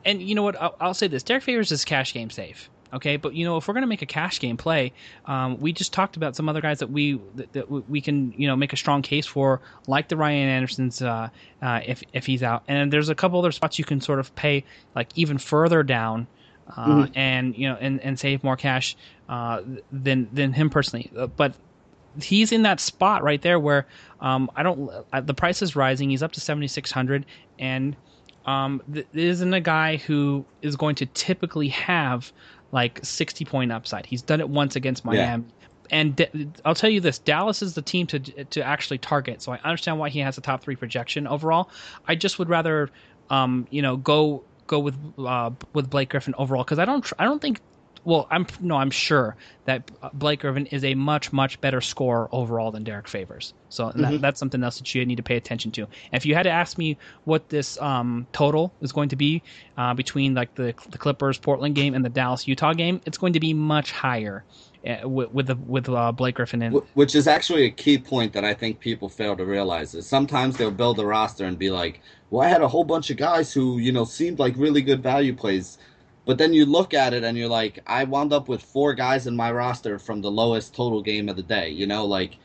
[0.04, 0.60] and you know what?
[0.60, 2.70] I'll, I'll say this: Derrick Favors is cash game safe.
[2.92, 4.92] Okay, but you know, if we're going to make a cash game play,
[5.26, 8.46] um, we just talked about some other guys that we that, that, we can you
[8.46, 11.28] know make a strong case for, like the Ryan Andersons uh,
[11.60, 14.34] uh, if if he's out, and there's a couple other spots you can sort of
[14.34, 14.64] pay
[14.94, 16.26] like even further down,
[16.68, 17.12] uh, mm-hmm.
[17.14, 18.96] and you know and, and save more cash
[19.28, 19.62] uh,
[19.92, 21.10] than than him personally.
[21.16, 21.54] Uh, but
[22.22, 23.86] he's in that spot right there where
[24.20, 26.08] um, I don't uh, the price is rising.
[26.08, 27.26] He's up to seventy six hundred,
[27.58, 27.94] and
[28.46, 32.32] um, th- isn't a guy who is going to typically have
[32.72, 34.06] like 60 point upside.
[34.06, 35.44] He's done it once against Miami.
[35.44, 35.66] Yeah.
[35.90, 39.40] And D- I'll tell you this: Dallas is the team to to actually target.
[39.40, 41.70] So I understand why he has a top three projection overall.
[42.06, 42.90] I just would rather,
[43.30, 47.24] um, you know, go go with uh, with Blake Griffin overall because I don't I
[47.24, 47.60] don't think
[48.08, 49.36] well, I'm no, I'm sure
[49.66, 53.52] that Blake Griffin is a much much better scorer overall than Derrick Favors.
[53.68, 54.00] So mm-hmm.
[54.00, 55.82] that, that's something else that you need to pay attention to.
[55.82, 59.42] And if you had to ask me what this um, total is going to be
[59.76, 63.34] uh, between like the the Clippers Portland game and the Dallas Utah game, it's going
[63.34, 64.42] to be much higher.
[64.86, 68.32] Uh, with, with the with uh, Blake Griffin in, which is actually a key point
[68.32, 71.68] that I think people fail to realize is sometimes they'll build a roster and be
[71.68, 72.00] like,
[72.30, 75.02] "Well, I had a whole bunch of guys who you know seemed like really good
[75.02, 75.78] value plays."
[76.28, 79.26] But then you look at it and you're like, I wound up with four guys
[79.26, 81.70] in my roster from the lowest total game of the day.
[81.70, 82.36] You know, like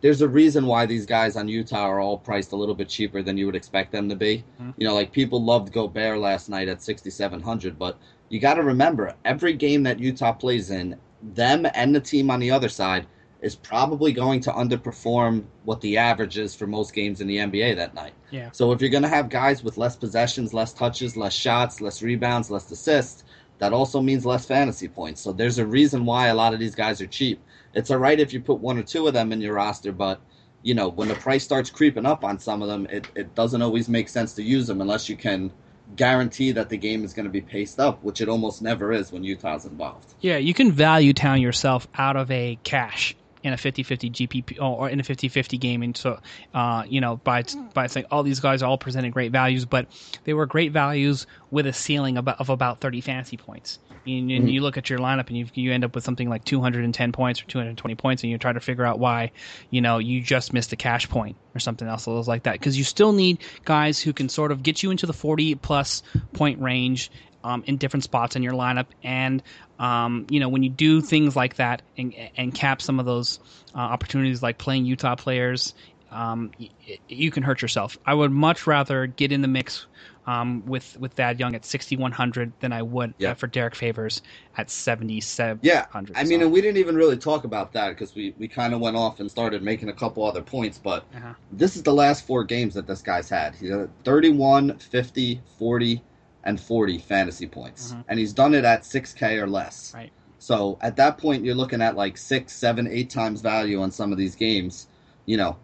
[0.00, 3.22] there's a reason why these guys on Utah are all priced a little bit cheaper
[3.22, 4.42] than you would expect them to be.
[4.60, 4.70] Mm-hmm.
[4.78, 7.96] You know, like people loved Gobert last night at 6,700, but
[8.28, 12.40] you got to remember every game that Utah plays in, them and the team on
[12.40, 13.06] the other side
[13.40, 17.76] is probably going to underperform what the average is for most games in the NBA
[17.76, 18.14] that night.
[18.30, 18.50] Yeah.
[18.50, 22.02] So if you're going to have guys with less possessions, less touches, less shots, less
[22.02, 23.22] rebounds, less assists,
[23.58, 25.20] that also means less fantasy points.
[25.20, 27.40] So there's a reason why a lot of these guys are cheap.
[27.74, 30.20] It's all right if you put one or two of them in your roster, but
[30.62, 33.62] you know when the price starts creeping up on some of them, it, it doesn't
[33.62, 35.52] always make sense to use them unless you can
[35.96, 39.10] guarantee that the game is going to be paced up, which it almost never is
[39.10, 40.14] when Utah's involved.
[40.20, 44.88] Yeah, you can value town yourself out of a cash in a 50-50 GPP or
[44.88, 46.18] in a 50-50 game and so
[46.54, 49.86] uh, you know by by saying all these guys are all presenting great values but
[50.24, 54.44] they were great values with a ceiling of, of about 30 fantasy points and, and
[54.44, 54.48] mm-hmm.
[54.48, 57.42] you look at your lineup and you, you end up with something like 210 points
[57.42, 59.30] or 220 points and you try to figure out why
[59.70, 62.84] you know you just missed a cash point or something else like that because you
[62.84, 67.10] still need guys who can sort of get you into the 40 plus point range
[67.44, 68.86] um, in different spots in your lineup.
[69.02, 69.42] And
[69.78, 73.38] um, you know when you do things like that and, and cap some of those
[73.74, 75.74] uh, opportunities, like playing Utah players
[76.10, 76.70] um, y-
[77.08, 77.98] you can hurt yourself.
[78.06, 79.86] I would much rather get in the mix
[80.26, 83.30] um, with with Thad Young at 6100 than I would Yeah.
[83.32, 84.22] uh, for Derrick Favors
[84.56, 85.60] at 7700.
[85.62, 88.48] Yeah, I mean, so- and we didn't even really talk about that because we, we
[88.48, 90.78] kind of went off and started making a couple other points.
[90.78, 91.34] But Uh-huh.
[91.52, 93.54] this is the last four games that this guy's had.
[93.54, 96.02] He had 31, 50, 40,
[96.48, 97.92] and 40 fantasy points.
[97.92, 98.04] Mhm.
[98.08, 99.92] And he's done it at 6K or less.
[99.94, 100.10] Right.
[100.38, 104.12] So at that point, you're looking at like six, seven, eight times value on some
[104.12, 104.86] of these games.
[105.26, 105.58] You know,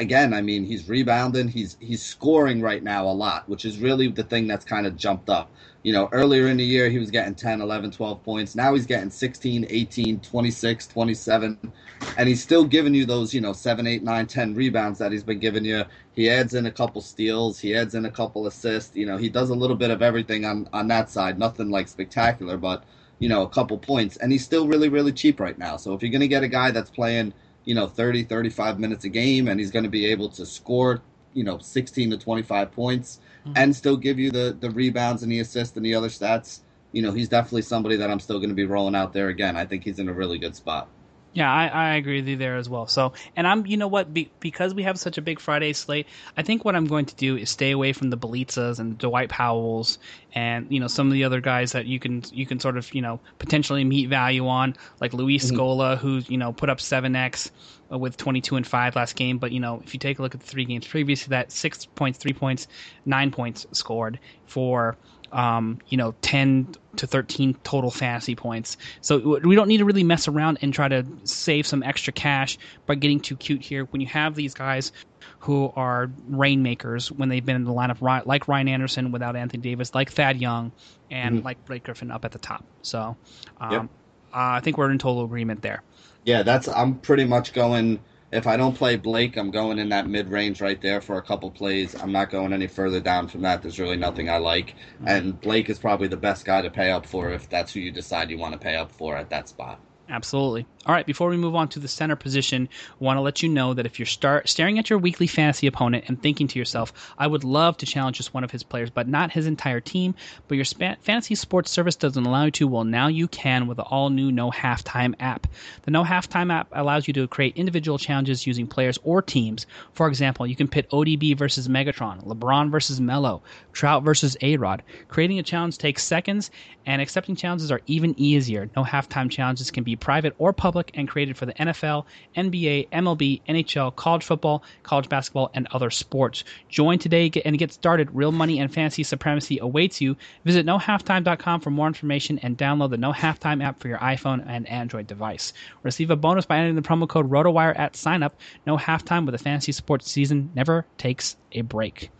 [0.00, 1.48] again, I mean, he's rebounding.
[1.48, 4.96] He's he's scoring right now a lot, which is really the thing that's kind of
[4.96, 5.50] jumped up.
[5.82, 8.54] You know, earlier in the year, he was getting 10, 11, 12 points.
[8.54, 11.72] Now he's getting 16, 18, 26, 27.
[12.18, 15.22] And he's still giving you those, you know, 7, 8, 9, 10 rebounds that he's
[15.22, 15.84] been giving you.
[16.14, 17.58] He adds in a couple steals.
[17.58, 18.94] He adds in a couple assists.
[18.94, 21.38] You know, he does a little bit of everything on, on that side.
[21.38, 22.84] Nothing like spectacular, but,
[23.18, 24.18] you know, a couple points.
[24.18, 25.78] And he's still really, really cheap right now.
[25.78, 27.32] So if you're going to get a guy that's playing,
[27.64, 31.02] you know, 30, 35 minutes a game and he's going to be able to score,
[31.34, 33.52] you know, 16 to 25 points Mhm.
[33.56, 36.60] and still give you the, the rebounds and the assists and the other stats,
[36.92, 39.56] you know, he's definitely somebody that I'm still going to be rolling out there again.
[39.56, 40.88] I think he's in a really good spot.
[41.32, 42.88] Yeah, I, I agree with you there as well.
[42.88, 46.08] So, and I'm, you know what, Be, because we have such a big Friday slate,
[46.36, 48.96] I think what I'm going to do is stay away from the Bjelicas and the
[48.96, 49.98] Dwight Powells
[50.32, 52.92] and you know some of the other guys that you can you can sort of
[52.94, 55.56] you know potentially meet value on, like Luis Mhm.
[55.56, 57.50] Scola, who's you know put up seven x
[57.90, 59.38] with 22 and five last game.
[59.38, 61.52] But you know if you take a look at the three games previous to that,
[61.52, 62.66] six points, three points,
[63.04, 64.98] nine points scored for
[65.32, 68.76] um, you know, 10 to 13 total fantasy points.
[69.00, 72.58] So we don't need to really mess around and try to save some extra cash
[72.86, 73.84] by getting too cute here.
[73.90, 74.92] When you have these guys
[75.40, 79.94] who are rainmakers when they've been in the lineup, like Ryan Anderson without Anthony Davis,
[79.94, 80.72] like Thad Young,
[81.10, 81.44] and Mhm.
[81.44, 82.64] like Blake Griffin up at the top.
[82.82, 83.16] So
[83.60, 83.82] um, Yep.
[83.82, 83.86] uh,
[84.32, 85.82] I think we're in total agreement there.
[86.24, 88.00] Yeah, that's I'm pretty much going.
[88.32, 91.22] If I don't play Blake, I'm going in that mid range right there for a
[91.22, 91.94] couple plays.
[92.00, 93.62] I'm not going any further down from that.
[93.62, 97.06] There's really nothing I like, and Blake is probably the best guy to pay up
[97.06, 99.80] for if that's who you decide you want to pay up for at that spot.
[100.10, 100.66] Absolutely.
[100.86, 102.68] All right, before we move on to the center position,
[103.00, 105.68] I want to let you know that if you're start staring at your weekly fantasy
[105.68, 108.90] opponent and thinking to yourself, I would love to challenge just one of his players,
[108.90, 110.14] but not his entire team,
[110.48, 113.84] but your fantasy sports service doesn't allow you to, well, now you can with the
[113.84, 115.46] all new No Halftime app.
[115.82, 119.66] The No Halftime app allows you to create individual challenges using players or teams.
[119.92, 123.42] For example, you can pit ODB versus Megatron, LeBron versus Melo,
[123.72, 124.82] Trout versus A Rod.
[125.08, 126.50] Creating a challenge takes seconds,
[126.86, 128.70] and accepting challenges are even easier.
[128.74, 133.42] No halftime challenges can be private or public and created for the NFL, NBA, MLB,
[133.48, 136.44] NHL, college football, college basketball, and other sports.
[136.68, 138.14] Join today and get started.
[138.14, 140.16] Real money and fantasy supremacy awaits you.
[140.44, 144.68] Visit nohalftime.com for more information and download the No Halftime app for your iPhone and
[144.68, 145.52] Android device.
[145.82, 148.32] Receive a bonus by entering the promo code ROTOWIRE at signup.
[148.66, 152.10] No halftime with the fantasy sports season never takes a break.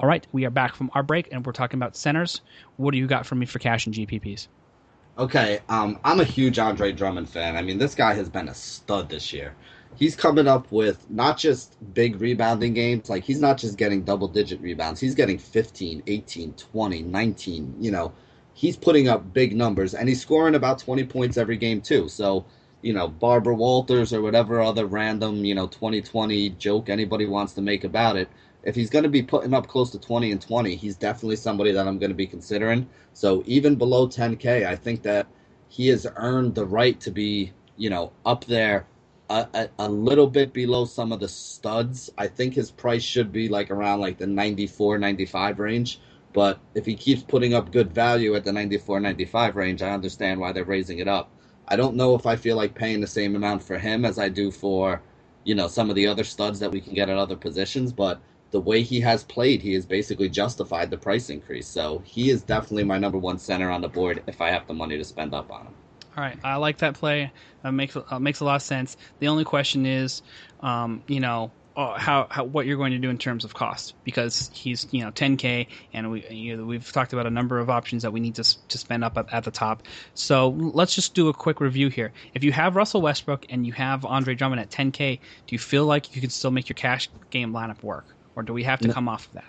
[0.00, 2.40] All right, we are back from our break and we're talking about centers.
[2.76, 4.48] What do you got for me for cash and GPPs?
[5.18, 7.54] Okay, um, I'm a huge Andre Drummond fan.
[7.56, 9.54] I mean, this guy has been a stud this year.
[9.94, 14.26] He's coming up with not just big rebounding games, like he's not just getting double
[14.26, 18.12] digit rebounds, he's getting 15, 18, 20, 19, you know.
[18.54, 22.08] He's putting up big numbers and he's scoring about 20 points every game too.
[22.08, 22.46] So,
[22.80, 27.62] you know, Barbara Walters or whatever other random, you know, 2020 joke anybody wants to
[27.62, 28.28] make about it,
[28.62, 31.72] if he's going to be putting up close to 20 and 20, he's definitely somebody
[31.72, 32.88] that I'm going to be considering.
[33.12, 35.26] So even below 10K, I think that
[35.68, 38.86] he has earned the right to be, you know, up there
[39.30, 42.10] a, a, a little bit below some of the studs.
[42.18, 46.00] I think his price should be like around like the 94, 95 range.
[46.32, 50.40] But if he keeps putting up good value at the 94, 95 range, I understand
[50.40, 51.30] why they're raising it up.
[51.68, 54.28] I don't know if I feel like paying the same amount for him as I
[54.28, 55.02] do for,
[55.44, 58.20] you know, some of the other studs that we can get at other positions, but
[58.52, 61.66] the way he has played, he has basically justified the price increase.
[61.66, 64.74] So he is definitely my number one center on the board if I have the
[64.74, 65.74] money to spend up on him.
[66.16, 67.32] All right, I like that play.
[67.62, 68.96] That makes uh, makes a lot of sense.
[69.18, 70.20] The only question is,
[70.60, 73.94] um, you know, uh, how, how what you're going to do in terms of cost
[74.04, 77.70] because he's you know 10k and we you know, we've talked about a number of
[77.70, 79.82] options that we need to to spend up at, at the top.
[80.12, 82.12] So let's just do a quick review here.
[82.34, 85.86] If you have Russell Westbrook and you have Andre Drummond at 10k, do you feel
[85.86, 88.04] like you can still make your cash game lineup work,
[88.36, 88.94] or do we have to No.
[88.94, 89.44] come off of that?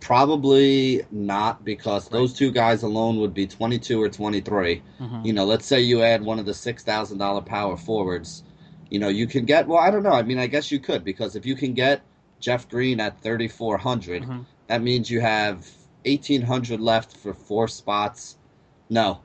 [0.00, 4.82] Probably not because those two guys alone would be 22 or 23.
[4.98, 5.24] Mhm.
[5.26, 8.42] You know, let's say you add one of the $6,000 power forwards.
[8.88, 10.12] You know, you can get, well, I don't know.
[10.12, 12.02] I mean, I guess you could because if you can get
[12.40, 14.46] Jeff Green at 3,400, Mhm.
[14.68, 15.68] that means you have
[16.04, 18.38] 1,800 left for four spots.
[18.88, 19.20] No,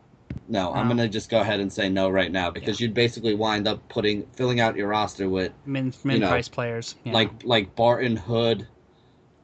[0.48, 3.68] No, I'm gonna just go ahead and say no right now because you'd basically wind
[3.68, 6.96] up putting filling out your roster with Min min You know, price players.
[7.04, 7.14] Yeah.
[7.14, 8.68] like like Barton Hood,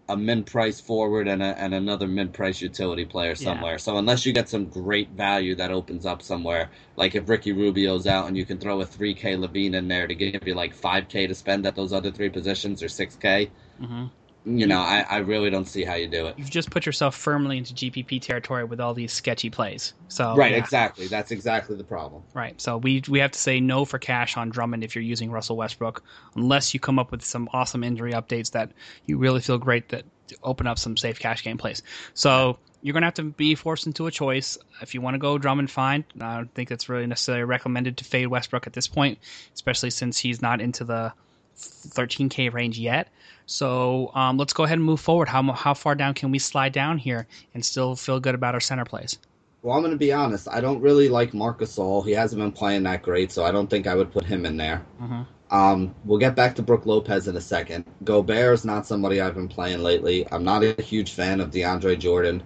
[0.07, 3.79] a min price forward, and a, and another min price utility player somewhere.
[3.79, 8.05] So unless you get some great value that opens up somewhere, like if Ricky Rubio's
[8.05, 10.75] out and you can throw a three K LaVine in there to give you like
[10.75, 14.05] five K to spend at those other three positions or six K, hmm
[14.43, 16.35] you know, I, I really don't see how you do it.
[16.37, 19.93] You've just put yourself firmly into GPP territory with all these sketchy plays.
[20.07, 20.57] So right, yeah.
[20.57, 21.07] exactly.
[21.07, 22.23] That's exactly the problem.
[22.33, 22.59] Right.
[22.59, 25.57] So we we have to say no for cash on Drummond if you're using Russell
[25.57, 26.03] Westbrook,
[26.35, 28.71] unless you come up with some awesome injury updates that
[29.05, 30.05] you really feel great that
[30.43, 31.83] open up some safe cash game plays.
[32.15, 34.57] So you're gonna have to be forced into a choice.
[34.81, 36.03] If you want to go Drummond, fine.
[36.19, 39.19] I don't think that's really necessarily recommended to fade Westbrook at this point,
[39.53, 41.13] especially since he's not into the
[41.55, 43.09] 13k range yet.
[43.45, 45.27] So um, let's go ahead and move forward.
[45.27, 48.61] How how far down can we slide down here and still feel good about our
[48.61, 49.17] center plays?
[49.61, 50.47] Well, I'm going to be honest.
[50.49, 52.03] I don't really like Marc Gasol.
[52.03, 54.57] He hasn't been playing that great, so I don't think I would put him in
[54.57, 54.83] there.
[55.01, 55.27] Mhm.
[55.51, 57.85] Um, we'll get back to Brook Lopez in a second.
[58.03, 60.25] Gobert is not somebody I've been playing lately.
[60.31, 62.41] I'm not a huge fan of DeAndre Jordan.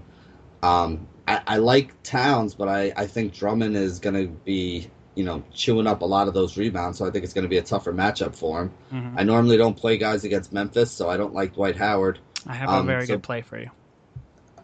[0.64, 5.24] Um, I, I like Towns, but I, I think Drummond is going to be, you
[5.24, 7.58] know, chewing up a lot of those rebounds, so I think it's going to be
[7.58, 8.72] a tougher matchup for him.
[8.94, 9.14] Mhm.
[9.18, 12.20] I normally don't play guys against Memphis, so I don't like Dwight Howard.
[12.48, 13.70] I have Um, a very so- good play for you.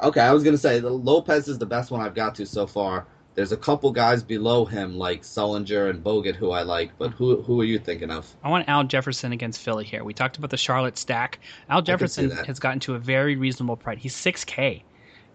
[0.03, 2.65] Okay, I was gonna say the Lopez is the best one I've got to so
[2.67, 3.05] far.
[3.33, 7.41] There's a couple guys below him like Sullinger and Bogut who I like, but who
[7.43, 8.27] who are you thinking of?
[8.43, 10.03] I want Al Jefferson against Philly here.
[10.03, 11.39] We talked about the Charlotte stack.
[11.69, 13.99] Al Jefferson has gotten to a very reasonable price.
[14.01, 14.83] He's 6K,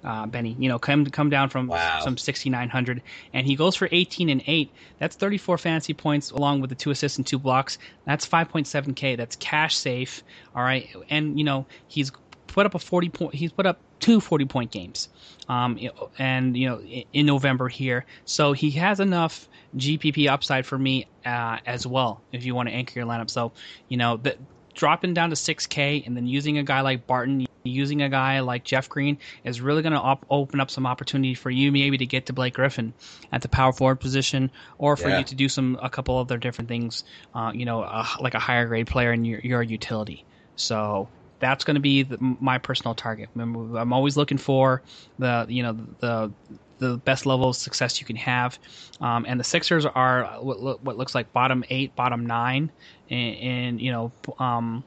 [0.06, 0.56] uh, Benny.
[0.58, 2.00] You know, come come down from Wow.
[2.00, 3.02] some 6,900,
[3.34, 4.70] and he goes for 18 and 8.
[4.98, 7.78] That's 34 fantasy points along with the two assists and two blocks.
[8.06, 9.16] That's 5.7K.
[9.16, 10.22] That's cash safe.
[10.54, 12.12] All right, and you know he's
[12.46, 13.34] put up a 40 point.
[13.34, 15.08] He's put up two 40 point games,
[15.48, 15.78] um,
[16.18, 16.80] and you know
[17.12, 18.06] in November here.
[18.24, 22.22] So he has enough GPP upside for me uh, as well.
[22.32, 23.52] If you want to anchor your lineup, so
[23.88, 24.36] you know the,
[24.74, 27.45] dropping down to 6K and then using a guy like Barton.
[27.66, 31.34] Using a guy like Jeff Green is really going to op- open up some opportunity
[31.34, 32.94] for you, maybe to get to Blake Griffin
[33.32, 35.18] at the power forward position, or for Yeah.
[35.18, 37.04] you to do some a couple other different things.
[37.34, 40.24] Uh, you know, uh, like a higher grade player in your, your utility.
[40.56, 41.08] So
[41.38, 43.28] that's going to be the, my personal target.
[43.36, 44.82] I'm always looking for
[45.18, 46.32] the you know the
[46.78, 48.58] the best level of success you can have.
[49.00, 52.70] Um, and the Sixers are what, what looks like bottom eight, bottom nine,
[53.10, 54.84] and, in you know um,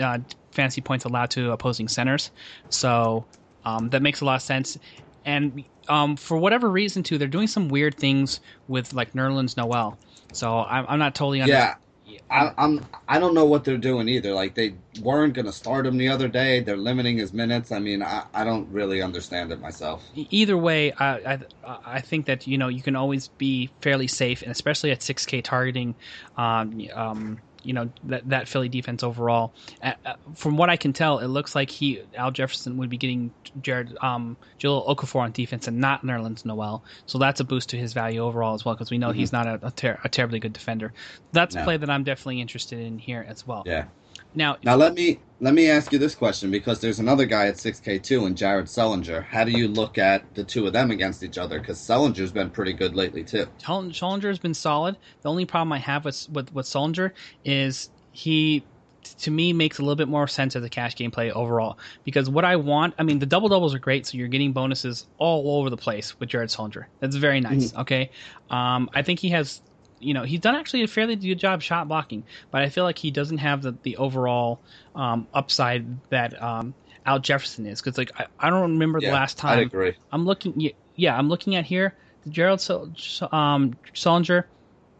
[0.00, 0.18] uh,
[0.52, 2.30] fantasy points allowed to opposing centers.
[2.68, 3.26] So
[3.64, 4.76] um, that makes a lot of sense.
[5.24, 9.98] And um, for whatever reason, too, they're doing some weird things with like Nerlens Noel.
[10.32, 11.74] So I'm, I'm not totally under- Yeah,
[12.30, 14.32] I, I'm I don't know what they're doing either.
[14.32, 16.60] Like they weren't gonna start him the other day.
[16.60, 17.70] They're limiting his minutes.
[17.72, 20.04] I mean, I, I don't really understand it myself.
[20.14, 24.42] either way, I, I I think that you know you can always be fairly safe,
[24.42, 25.94] and especially at 6K targeting,
[26.36, 29.52] um, um, you know that that Philly defense overall.
[29.82, 29.92] Uh,
[30.34, 33.96] from what I can tell, it looks like he Al Jefferson would be getting Jared
[34.00, 37.92] um, Jahlil Okafor on defense and not Nerlens Noel, so that's a boost to his
[37.92, 40.52] value overall as well because we know he's not a, a, ter- a terribly good
[40.52, 40.92] defender.
[41.32, 43.62] That's a play that I'm definitely interested in here as well.
[43.66, 43.84] Yeah.
[44.34, 47.54] Now, Now let me let me ask you this question because there's another guy at
[47.54, 49.24] 6K2 and Jared Sullinger.
[49.24, 51.58] How do you look at the two of them against each other?
[51.58, 53.46] Because Sullinger's been pretty good lately too.
[53.60, 54.96] Sullinger's been solid.
[55.22, 57.12] The only problem I have with with, with Sullinger
[57.44, 58.62] is he,
[59.20, 61.78] to me, makes a little bit more sense as a cash gameplay overall.
[62.04, 65.06] Because what I want, I mean, the double doubles are great, so you're getting bonuses
[65.18, 66.84] all over the place with Jared Sullinger.
[67.00, 67.74] That's very nice.
[67.74, 68.10] Okay,
[68.50, 69.62] um, I think he has.
[70.00, 72.98] You know, he's done actually a fairly good job shot blocking, but I feel like
[72.98, 74.60] he doesn't have the, the overall
[74.94, 76.74] um, upside that um,
[77.06, 77.80] Al Jefferson is.
[77.80, 79.94] Because like I, I don't remember the last time I agree.
[80.10, 80.54] I'm looking.
[80.56, 81.94] yeah, Yeah, I'm looking at here.
[82.28, 82.92] Gerald Sol-
[83.32, 84.44] um, Sullinger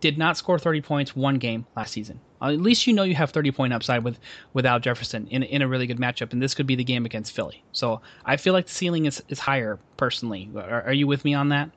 [0.01, 2.21] did not score 30 points one game last season.
[2.43, 4.19] At least you know you have 30 point upside with
[4.55, 7.33] without Jefferson in in a really good matchup, and this could be the game against
[7.33, 7.63] Philly.
[7.73, 10.51] So I feel like the ceiling is, is higher personally.
[10.57, 11.71] Are, are you with me on that?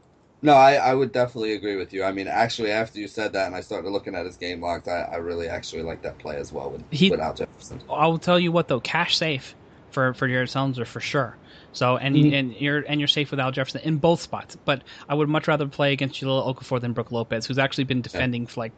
[0.43, 2.03] No, I, I would definitely agree with you.
[2.03, 4.89] I mean, actually, after you said that and I started looking at his game logs,
[4.89, 7.81] I, I really actually like that play as well with, He- with Al Jefferson.
[7.89, 9.55] I will tell you what though, cash safe
[9.89, 11.39] for for Jared Sullinger for sure.
[11.71, 12.33] So and Mhm.
[12.33, 14.57] and you're and you're safe with Al Jefferson in both spots.
[14.65, 18.01] But I would much rather play against Jahlil Okafor than Brook Lopez, who's actually been
[18.01, 18.73] defending for like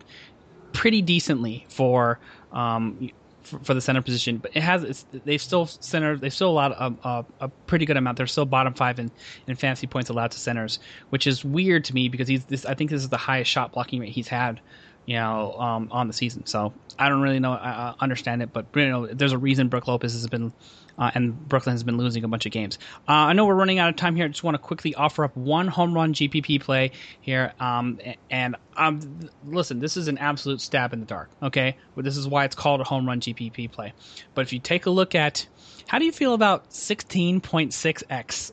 [0.71, 2.19] pretty decently for
[2.51, 3.09] um
[3.45, 4.37] for, for the center position.
[4.37, 7.97] But it has they've still center they've still a lot of uh, a pretty good
[7.97, 8.17] amount.
[8.17, 9.11] They're still bottom five in,
[9.47, 10.79] in fantasy points allowed to centers,
[11.09, 12.65] which is weird to me because he's this.
[12.65, 14.59] I think this is the highest shot blocking rate he's had
[15.05, 16.45] you know, um, on the season.
[16.45, 19.87] So I don't really know, uh, understand it, but you know, there's a reason Brook
[19.87, 20.51] Lopez has been
[20.97, 22.77] uh, and Brooklyn has been losing a bunch of games.
[23.07, 24.25] Uh, I know we're running out of time here.
[24.25, 26.91] I just want to quickly offer up one home run GPP play
[27.21, 27.53] here.
[27.59, 31.29] Um, and um, listen, this is an absolute stab in the dark.
[31.41, 33.93] Okay, well, this is why it's called a home run GPP play.
[34.33, 35.47] But if you take a look at
[35.87, 38.51] how do you feel about 16.6x,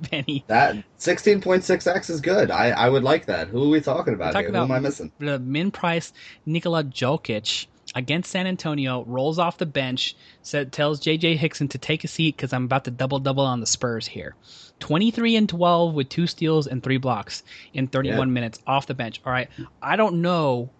[0.10, 0.44] Benny?
[0.46, 2.50] That 16.6x is good.
[2.50, 3.48] I, I would like that.
[3.48, 4.48] Who are we talking about here?
[4.48, 5.10] About Who am I missing?
[5.18, 6.12] The min price
[6.46, 12.04] Nikola Jokic against San Antonio, rolls off the bench, said tells JJ Hickson to take
[12.04, 14.34] a seat because I'm about to double double on the Spurs here.
[14.80, 17.42] 23 and 12 with two steals and three blocks
[17.72, 18.24] in 31 yeah.
[18.32, 19.20] minutes off the bench.
[19.24, 19.48] All right,
[19.80, 20.70] I don't know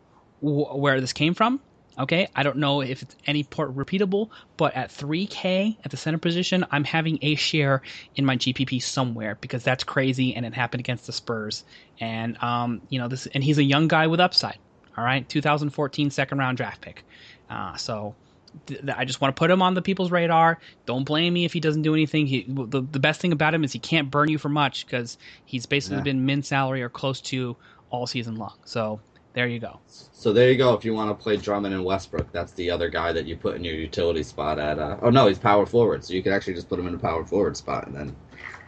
[0.40, 1.60] wh- where this came from.
[1.96, 6.18] Okay, I don't know if it's any part repeatable, but at 3K at the center
[6.18, 7.82] position, I'm having a share
[8.16, 11.64] in my GPP somewhere because that's crazy, and it happened against the Spurs.
[12.00, 14.58] And um, you know this, and he's a young guy with upside.
[14.96, 17.04] All right, 2014 second round draft pick.
[17.50, 18.14] Uh, so
[18.66, 20.58] th- I just want to put him on the people's radar.
[20.86, 22.26] Don't blame me if he doesn't do anything.
[22.26, 25.18] He, the, the best thing about him is he can't burn you for much because
[25.44, 26.04] he's basically yeah.
[26.04, 27.56] been min salary or close to
[27.90, 28.54] all season long.
[28.64, 29.00] So
[29.34, 29.80] there you go.
[29.86, 30.74] So there you go.
[30.74, 33.56] If you want to play Drummond and Westbrook, that's the other guy that you put
[33.56, 34.78] in your utility spot at.
[34.78, 36.98] Uh, oh no, he's power forward, so you can actually just put him in a
[36.98, 38.16] power forward spot and then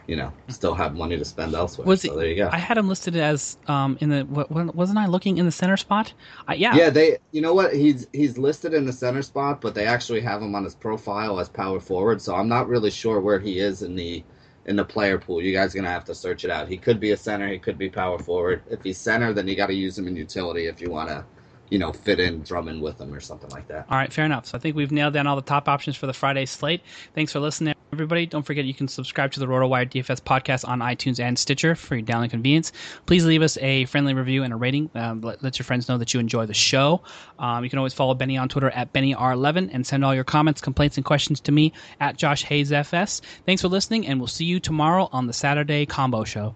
[0.07, 1.85] you know still have money to spend elsewhere.
[1.85, 2.49] Was so there you go.
[2.51, 5.77] I had him listed as um in the what, wasn't I looking in the center
[5.77, 6.13] spot?
[6.49, 6.75] Uh, yeah.
[6.75, 10.21] Yeah, they you know what he's he's listed in the center spot, but they actually
[10.21, 12.21] have him on his profile as power forward.
[12.21, 14.23] So I'm not really sure where he is in the
[14.65, 15.41] in the player pool.
[15.41, 16.69] You guys are gonna have to search it out.
[16.69, 17.47] He could be a center.
[17.49, 18.63] He could be power forward.
[18.69, 21.25] If he's center, then you got to use him in utility if you want to
[21.69, 23.85] you know, fit in Drummond with them or something like that.
[23.89, 24.45] All right, fair enough.
[24.45, 26.81] So I think we've nailed down all the top options for the Friday slate.
[27.13, 28.25] Thanks for listening, everybody.
[28.25, 31.95] Don't forget you can subscribe to the RotoWire DFS podcast on iTunes and Stitcher for
[31.95, 32.71] your download convenience.
[33.05, 34.89] Please leave us a friendly review and a rating.
[34.95, 37.01] Um, let, let, your friends know that you enjoy the show.
[37.39, 40.61] Um, you can always follow Benny on Twitter at BennyR11 and send all your comments,
[40.61, 43.21] complaints, and questions to me at Josh Hayes FS.
[43.45, 46.55] Thanks for listening, and we'll see you tomorrow on the Saturday Combo Show.